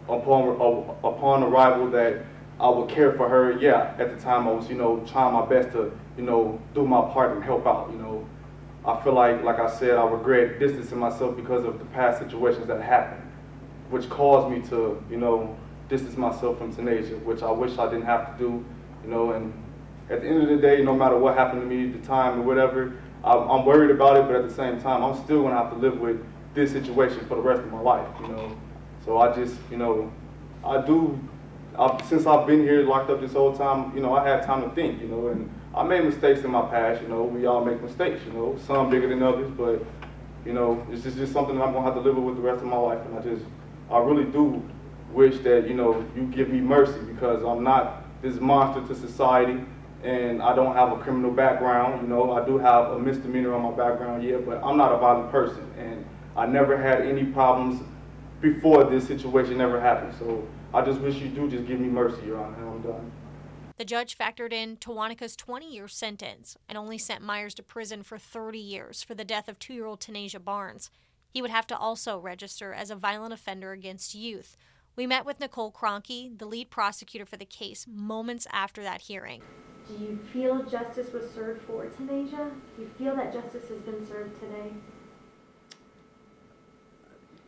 upon 0.09 0.61
uh, 0.61 1.09
upon 1.09 1.43
arrival 1.43 1.91
that 1.91 2.25
I 2.59 2.69
would 2.69 2.89
care 2.89 3.13
for 3.13 3.29
her. 3.29 3.59
Yeah, 3.59 3.95
at 3.99 4.17
the 4.17 4.21
time 4.23 4.49
I 4.49 4.53
was, 4.53 4.69
you 4.69 4.77
know, 4.77 5.05
trying 5.07 5.35
my 5.35 5.47
best 5.47 5.73
to, 5.73 5.93
you 6.17 6.25
know, 6.25 6.61
do 6.75 6.85
my 6.85 7.03
part 7.13 7.35
and 7.37 7.45
help 7.45 7.67
out, 7.67 7.91
you 7.93 7.99
know. 7.99 8.27
I 8.85 9.01
feel 9.03 9.13
like, 9.13 9.43
like 9.43 9.59
I 9.59 9.69
said, 9.69 9.97
I 9.97 10.05
regret 10.07 10.59
distancing 10.59 10.99
myself 10.99 11.37
because 11.37 11.65
of 11.65 11.79
the 11.79 11.85
past 11.87 12.21
situations 12.21 12.67
that 12.69 12.81
happened, 12.81 13.23
which 13.91 14.09
caused 14.09 14.51
me 14.51 14.67
to, 14.69 15.03
you 15.11 15.17
know, 15.17 15.57
distance 15.89 16.17
myself 16.17 16.59
from 16.59 16.75
Tanasia, 16.75 17.23
which 17.23 17.43
I 17.43 17.51
wish 17.51 17.79
I 17.79 17.89
didn't 17.89 18.05
have 18.05 18.37
to 18.37 18.39
do, 18.39 18.65
you 19.05 19.11
know, 19.11 19.33
and 19.33 19.53
at 20.11 20.23
the 20.23 20.29
end 20.29 20.43
of 20.43 20.49
the 20.49 20.57
day, 20.57 20.83
no 20.83 20.95
matter 20.95 21.17
what 21.17 21.37
happened 21.37 21.63
to 21.63 21.67
me 21.67 21.91
the 21.91 22.07
time 22.07 22.41
or 22.41 22.43
whatever, 22.43 22.95
I'm, 23.25 23.51
I'm 23.51 23.65
worried 23.67 23.91
about 23.91 24.17
it, 24.17 24.27
but 24.27 24.37
at 24.37 24.49
the 24.49 24.55
same 24.55 24.81
time, 24.81 25.03
I'm 25.03 25.23
still 25.25 25.43
gonna 25.43 25.57
have 25.57 25.71
to 25.71 25.79
live 25.79 25.99
with 26.01 26.25
this 26.55 26.73
situation 26.73 27.21
for 27.27 27.37
the 27.37 27.43
rest 27.43 27.63
of 27.63 27.73
my 27.73 27.81
life, 27.81 28.07
you 28.21 28.29
know. 28.29 28.57
So 29.05 29.19
I 29.19 29.35
just, 29.35 29.57
you 29.71 29.77
know, 29.77 30.13
I 30.65 30.81
do, 30.81 31.19
I've, 31.79 32.05
since 32.07 32.27
I've 32.27 32.47
been 32.47 32.63
here 32.63 32.83
locked 32.83 33.11
up 33.11 33.21
this 33.21 33.33
whole 33.33 33.57
time, 33.57 33.95
you 33.95 34.03
know, 34.03 34.15
I 34.15 34.27
had 34.27 34.43
time 34.43 34.63
to 34.63 34.75
think, 34.75 35.01
you 35.01 35.09
know, 35.09 35.29
and 35.29 35.51
I 35.75 35.83
made 35.83 36.05
mistakes 36.05 36.41
in 36.41 36.51
my 36.51 36.63
past, 36.63 37.03
you 37.03 37.09
know, 37.09 37.23
we 37.23 37.47
all 37.47 37.65
make 37.65 37.83
mistakes, 37.83 38.21
you 38.27 38.33
know, 38.33 38.59
some 38.67 38.91
bigger 38.91 39.09
than 39.09 39.23
others, 39.23 39.51
but, 39.51 39.85
you 40.45 40.53
know, 40.53 40.85
it's 40.91 41.03
just, 41.03 41.17
just 41.17 41.33
something 41.33 41.57
that 41.57 41.65
I'm 41.65 41.73
gonna 41.73 41.85
have 41.85 41.95
to 41.95 42.01
live 42.01 42.17
with 42.17 42.37
the 42.37 42.43
rest 42.43 42.63
of 42.63 42.69
my 42.69 42.77
life, 42.77 43.01
and 43.07 43.19
I 43.19 43.23
just, 43.23 43.45
I 43.91 43.99
really 43.99 44.31
do 44.31 44.63
wish 45.13 45.39
that, 45.39 45.67
you 45.67 45.75
know, 45.75 46.05
you 46.15 46.25
give 46.25 46.51
me 46.51 46.61
mercy 46.61 46.99
because 47.07 47.43
I'm 47.43 47.63
not 47.63 48.05
this 48.23 48.41
monster 48.41 48.87
to 48.93 49.01
society 49.01 49.61
and 50.05 50.43
I 50.43 50.55
don't 50.55 50.75
have 50.75 50.93
a 50.93 50.99
criminal 50.99 51.31
background, 51.31 52.03
you 52.03 52.09
know, 52.09 52.33
I 52.33 52.45
do 52.47 52.59
have 52.59 52.93
a 52.93 52.99
misdemeanor 52.99 53.55
on 53.55 53.63
my 53.63 53.71
background, 53.71 54.23
yeah, 54.23 54.37
but 54.37 54.63
I'm 54.63 54.77
not 54.77 54.93
a 54.93 54.99
violent 54.99 55.31
person 55.31 55.69
and 55.79 56.05
I 56.37 56.47
never 56.47 56.77
had 56.77 57.03
any 57.03 57.25
problems 57.25 57.83
before 58.41 58.85
this 58.85 59.07
situation 59.07 59.61
ever 59.61 59.81
happened. 59.81 60.15
So 60.19 60.47
I 60.73 60.85
just 60.85 61.01
wish 61.01 61.17
you 61.17 61.29
do 61.29 61.51
just 61.51 61.67
give 61.67 61.81
me 61.81 61.89
mercy, 61.89 62.27
Your 62.27 62.39
Honor, 62.39 62.57
and 62.57 62.69
I'm 62.69 62.83
done. 62.83 63.13
The 63.79 63.85
judge 63.85 64.19
factored 64.19 64.53
in 64.53 64.77
Tawanica's 64.77 65.37
20 65.37 65.73
year 65.73 65.89
sentence 65.89 66.57
and 66.69 66.77
only 66.77 66.99
sent 66.99 67.23
Myers 67.23 67.55
to 67.55 67.63
prison 67.63 68.03
for 68.03 68.19
30 68.19 68.59
years 68.59 69.03
for 69.03 69.15
the 69.15 69.25
death 69.25 69.49
of 69.49 69.59
two 69.59 69.73
year 69.73 69.87
old 69.87 70.01
Tanasia 70.01 70.45
Barnes. 70.45 70.91
He 71.33 71.43
would 71.43 71.51
have 71.51 71.67
to 71.69 71.77
also 71.77 72.19
register 72.19 72.73
as 72.73 72.91
a 72.91 72.97
violent 72.97 73.33
offender 73.33 73.73
against 73.73 74.15
youth. 74.15 74.57
We 74.97 75.07
met 75.07 75.25
with 75.25 75.41
Nicole 75.41 75.71
Kroncke, 75.71 76.37
the 76.39 76.47
lead 76.47 76.71
prosecutor 76.71 77.25
for 77.25 77.37
the 77.37 77.45
case, 77.45 77.87
moments 77.89 78.47
after 78.53 78.83
that 78.83 79.03
hearing. 79.03 79.43
Do 79.87 79.95
you 79.95 80.19
feel 80.33 80.65
justice 80.65 81.13
was 81.13 81.31
served 81.31 81.63
for 81.63 81.87
Tanasia? 81.87 82.51
Do 82.77 82.83
you 82.83 82.91
feel 82.99 83.15
that 83.17 83.33
justice 83.33 83.69
has 83.69 83.81
been 83.81 84.07
served 84.07 84.41
today? 84.41 84.73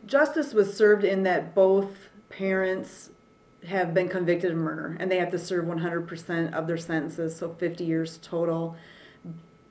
Justice 0.06 0.54
was 0.54 0.76
served 0.76 1.04
in 1.04 1.24
that 1.24 1.54
both 1.54 2.08
parents 2.28 3.10
have 3.66 3.92
been 3.92 4.08
convicted 4.08 4.52
of 4.52 4.56
murder 4.56 4.96
and 4.98 5.10
they 5.10 5.18
have 5.18 5.30
to 5.30 5.38
serve 5.38 5.66
100% 5.66 6.52
of 6.54 6.66
their 6.66 6.78
sentences, 6.78 7.36
so 7.36 7.52
50 7.52 7.84
years 7.84 8.18
total. 8.22 8.76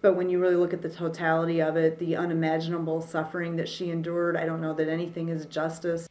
But 0.01 0.13
when 0.13 0.29
you 0.29 0.39
really 0.39 0.55
look 0.55 0.73
at 0.73 0.81
the 0.81 0.89
totality 0.89 1.61
of 1.61 1.75
it, 1.75 1.99
the 1.99 2.15
unimaginable 2.15 3.01
suffering 3.01 3.57
that 3.57 3.67
she 3.67 3.89
endured, 3.89 4.37
I 4.37 4.45
don't 4.45 4.61
know 4.61 4.73
that 4.73 4.87
anything 4.87 5.27
is 5.29 5.45
justice. 5.45 6.07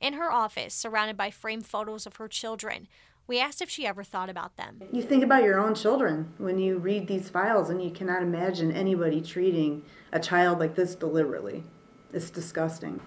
In 0.00 0.14
her 0.14 0.32
office, 0.32 0.74
surrounded 0.74 1.16
by 1.16 1.30
framed 1.30 1.66
photos 1.66 2.06
of 2.06 2.16
her 2.16 2.28
children, 2.28 2.88
we 3.26 3.40
asked 3.40 3.60
if 3.60 3.68
she 3.68 3.86
ever 3.86 4.04
thought 4.04 4.30
about 4.30 4.56
them. 4.56 4.80
You 4.92 5.02
think 5.02 5.24
about 5.24 5.42
your 5.42 5.58
own 5.58 5.74
children 5.74 6.32
when 6.38 6.58
you 6.58 6.78
read 6.78 7.08
these 7.08 7.28
files, 7.28 7.70
and 7.70 7.82
you 7.82 7.90
cannot 7.90 8.22
imagine 8.22 8.70
anybody 8.72 9.20
treating 9.20 9.82
a 10.12 10.20
child 10.20 10.58
like 10.58 10.76
this 10.76 10.94
deliberately. 10.94 11.64
It's 12.12 12.30
disgusting. 12.30 13.00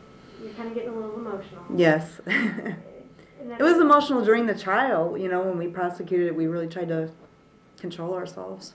You're 0.44 0.54
kind 0.54 0.70
of 0.70 0.76
getting 0.76 0.90
a 0.90 0.96
little 0.96 1.16
emotional. 1.16 1.64
Yes. 1.76 2.20
it 2.26 3.62
was 3.64 3.80
emotional 3.80 4.24
during 4.24 4.46
the 4.46 4.58
trial. 4.58 5.18
You 5.18 5.30
know, 5.30 5.42
when 5.42 5.58
we 5.58 5.68
prosecuted 5.68 6.28
it, 6.28 6.36
we 6.36 6.48
really 6.48 6.68
tried 6.68 6.90
to 6.90 7.12
control 7.78 8.14
ourselves. 8.14 8.74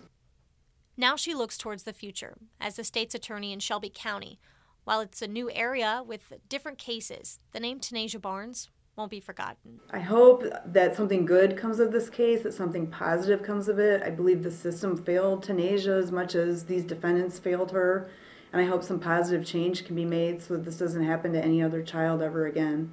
Now 0.97 1.17
she 1.17 1.35
looks 1.35 1.59
towards 1.59 1.83
the 1.83 1.93
future 1.93 2.37
as 2.61 2.77
the 2.77 2.85
state's 2.85 3.15
attorney 3.15 3.53
in 3.53 3.59
Shelby 3.59 3.91
County. 3.93 4.39
While 4.85 5.01
it's 5.01 5.23
a 5.23 5.27
new 5.27 5.51
area 5.51 6.03
with 6.07 6.33
different 6.49 6.79
cases, 6.79 7.41
the 7.53 7.61
name 7.61 7.81
Tanasia 7.81 8.21
Barnes 8.21 8.71
won't 8.97 9.11
be 9.11 9.19
forgotten. 9.19 9.81
I 9.91 9.99
hope 9.99 10.45
that 10.65 10.95
something 10.95 11.25
good 11.27 11.57
comes 11.57 11.81
of 11.81 11.91
this 11.91 12.09
case, 12.09 12.43
that 12.43 12.55
something 12.55 12.87
positive 12.87 13.43
comes 13.43 13.69
of 13.69 13.81
it. 13.81 14.05
I 14.05 14.11
believe 14.11 14.45
the 14.45 14.53
system 14.53 14.97
failed 14.97 15.45
Tanasia 15.45 15.99
as 15.99 16.13
much 16.13 16.37
as 16.37 16.65
these 16.65 16.85
defendants 16.85 17.41
failed 17.41 17.73
her, 17.73 18.09
and 18.53 18.63
I 18.63 18.67
hope 18.67 18.85
some 18.85 19.01
positive 19.01 19.45
change 19.45 19.85
can 19.85 19.97
be 19.97 20.05
made 20.05 20.43
so 20.43 20.55
that 20.55 20.65
this 20.65 20.79
doesn't 20.79 21.03
happen 21.03 21.33
to 21.33 21.45
any 21.45 21.61
other 21.61 21.83
child 21.83 22.23
ever 22.23 22.47
again. 22.47 22.93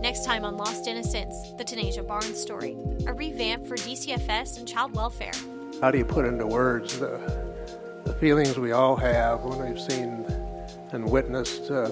Next 0.00 0.24
time 0.24 0.44
on 0.44 0.56
Lost 0.56 0.88
Innocence, 0.88 1.52
the 1.58 1.64
Tanasia 1.64 2.04
Barnes 2.06 2.40
story, 2.40 2.76
a 3.06 3.12
revamp 3.12 3.68
for 3.68 3.76
DCFS 3.76 4.58
and 4.58 4.66
child 4.66 4.96
welfare. 4.96 5.32
How 5.82 5.90
do 5.90 5.98
you 5.98 6.04
put 6.04 6.26
into 6.26 6.46
words 6.46 7.00
the, 7.00 7.18
the 8.04 8.12
feelings 8.12 8.56
we 8.56 8.70
all 8.70 8.94
have 8.94 9.40
when 9.40 9.68
we've 9.68 9.80
seen 9.80 10.24
and 10.92 11.04
witnessed 11.10 11.72
uh, 11.72 11.88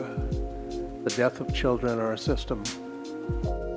the 1.02 1.12
death 1.16 1.40
of 1.40 1.52
children 1.52 1.94
in 1.94 1.98
our 1.98 2.16
system? 2.16 2.62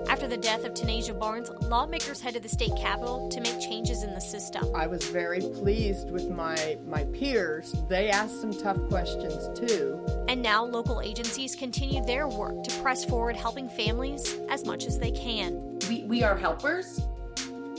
After 0.07 0.27
the 0.27 0.37
death 0.37 0.65
of 0.65 0.75
Tanasia 0.75 1.19
Barnes, 1.19 1.49
lawmakers 1.63 2.21
headed 2.21 2.43
to 2.43 2.47
the 2.47 2.53
state 2.53 2.73
capitol 2.79 3.27
to 3.29 3.41
make 3.41 3.59
changes 3.59 4.03
in 4.03 4.13
the 4.13 4.21
system. 4.21 4.63
I 4.75 4.85
was 4.85 5.03
very 5.05 5.39
pleased 5.39 6.11
with 6.11 6.29
my, 6.29 6.77
my 6.85 7.05
peers. 7.05 7.73
They 7.89 8.11
asked 8.11 8.39
some 8.39 8.53
tough 8.53 8.77
questions 8.89 9.49
too. 9.57 9.99
And 10.27 10.43
now 10.43 10.63
local 10.63 11.01
agencies 11.01 11.55
continue 11.55 12.05
their 12.05 12.27
work 12.27 12.63
to 12.65 12.81
press 12.83 13.03
forward 13.03 13.35
helping 13.35 13.67
families 13.67 14.35
as 14.47 14.63
much 14.63 14.85
as 14.85 14.99
they 14.99 15.09
can. 15.09 15.79
We, 15.89 16.03
we 16.03 16.21
are 16.21 16.37
helpers. 16.37 17.01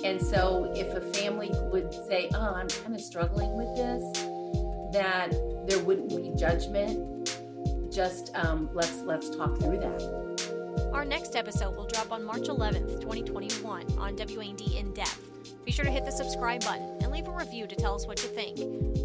And 0.04 0.20
so 0.20 0.70
if 0.76 0.94
a 0.94 1.00
family 1.00 1.50
would 1.72 1.92
say, 2.06 2.28
oh, 2.34 2.54
I'm 2.54 2.68
kind 2.68 2.94
of 2.94 3.00
struggling 3.00 3.56
with 3.56 3.74
this, 3.74 4.04
that 4.92 5.32
there 5.66 5.78
wouldn't 5.80 6.10
be 6.10 6.32
judgment. 6.38 7.34
Just 7.92 8.30
um, 8.34 8.68
let's 8.74 9.00
let's 9.02 9.30
talk 9.34 9.58
through 9.58 9.78
that. 9.78 10.90
Our 10.92 11.04
next 11.04 11.34
episode 11.36 11.76
will 11.76 11.86
drop 11.86 12.12
on 12.12 12.24
March 12.24 12.42
11th, 12.42 13.00
2021 13.00 13.98
on 13.98 14.16
WAND 14.16 14.60
In 14.60 14.92
Depth. 14.92 15.30
Be 15.64 15.72
sure 15.72 15.84
to 15.84 15.90
hit 15.90 16.04
the 16.04 16.12
subscribe 16.12 16.62
button 16.64 16.98
and 17.00 17.10
leave 17.10 17.26
a 17.26 17.32
review 17.32 17.66
to 17.66 17.74
tell 17.74 17.94
us 17.94 18.06
what 18.06 18.22
you 18.22 18.28
think. 18.28 18.58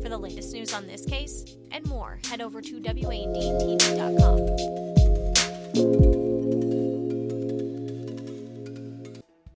For 0.03 0.09
the 0.09 0.17
latest 0.17 0.53
news 0.53 0.73
on 0.73 0.85
this 0.85 1.05
case 1.05 1.55
and 1.71 1.85
more, 1.87 2.19
head 2.29 2.41
over 2.41 2.61
to 2.61 2.79
WANDTV.com. 2.81 4.49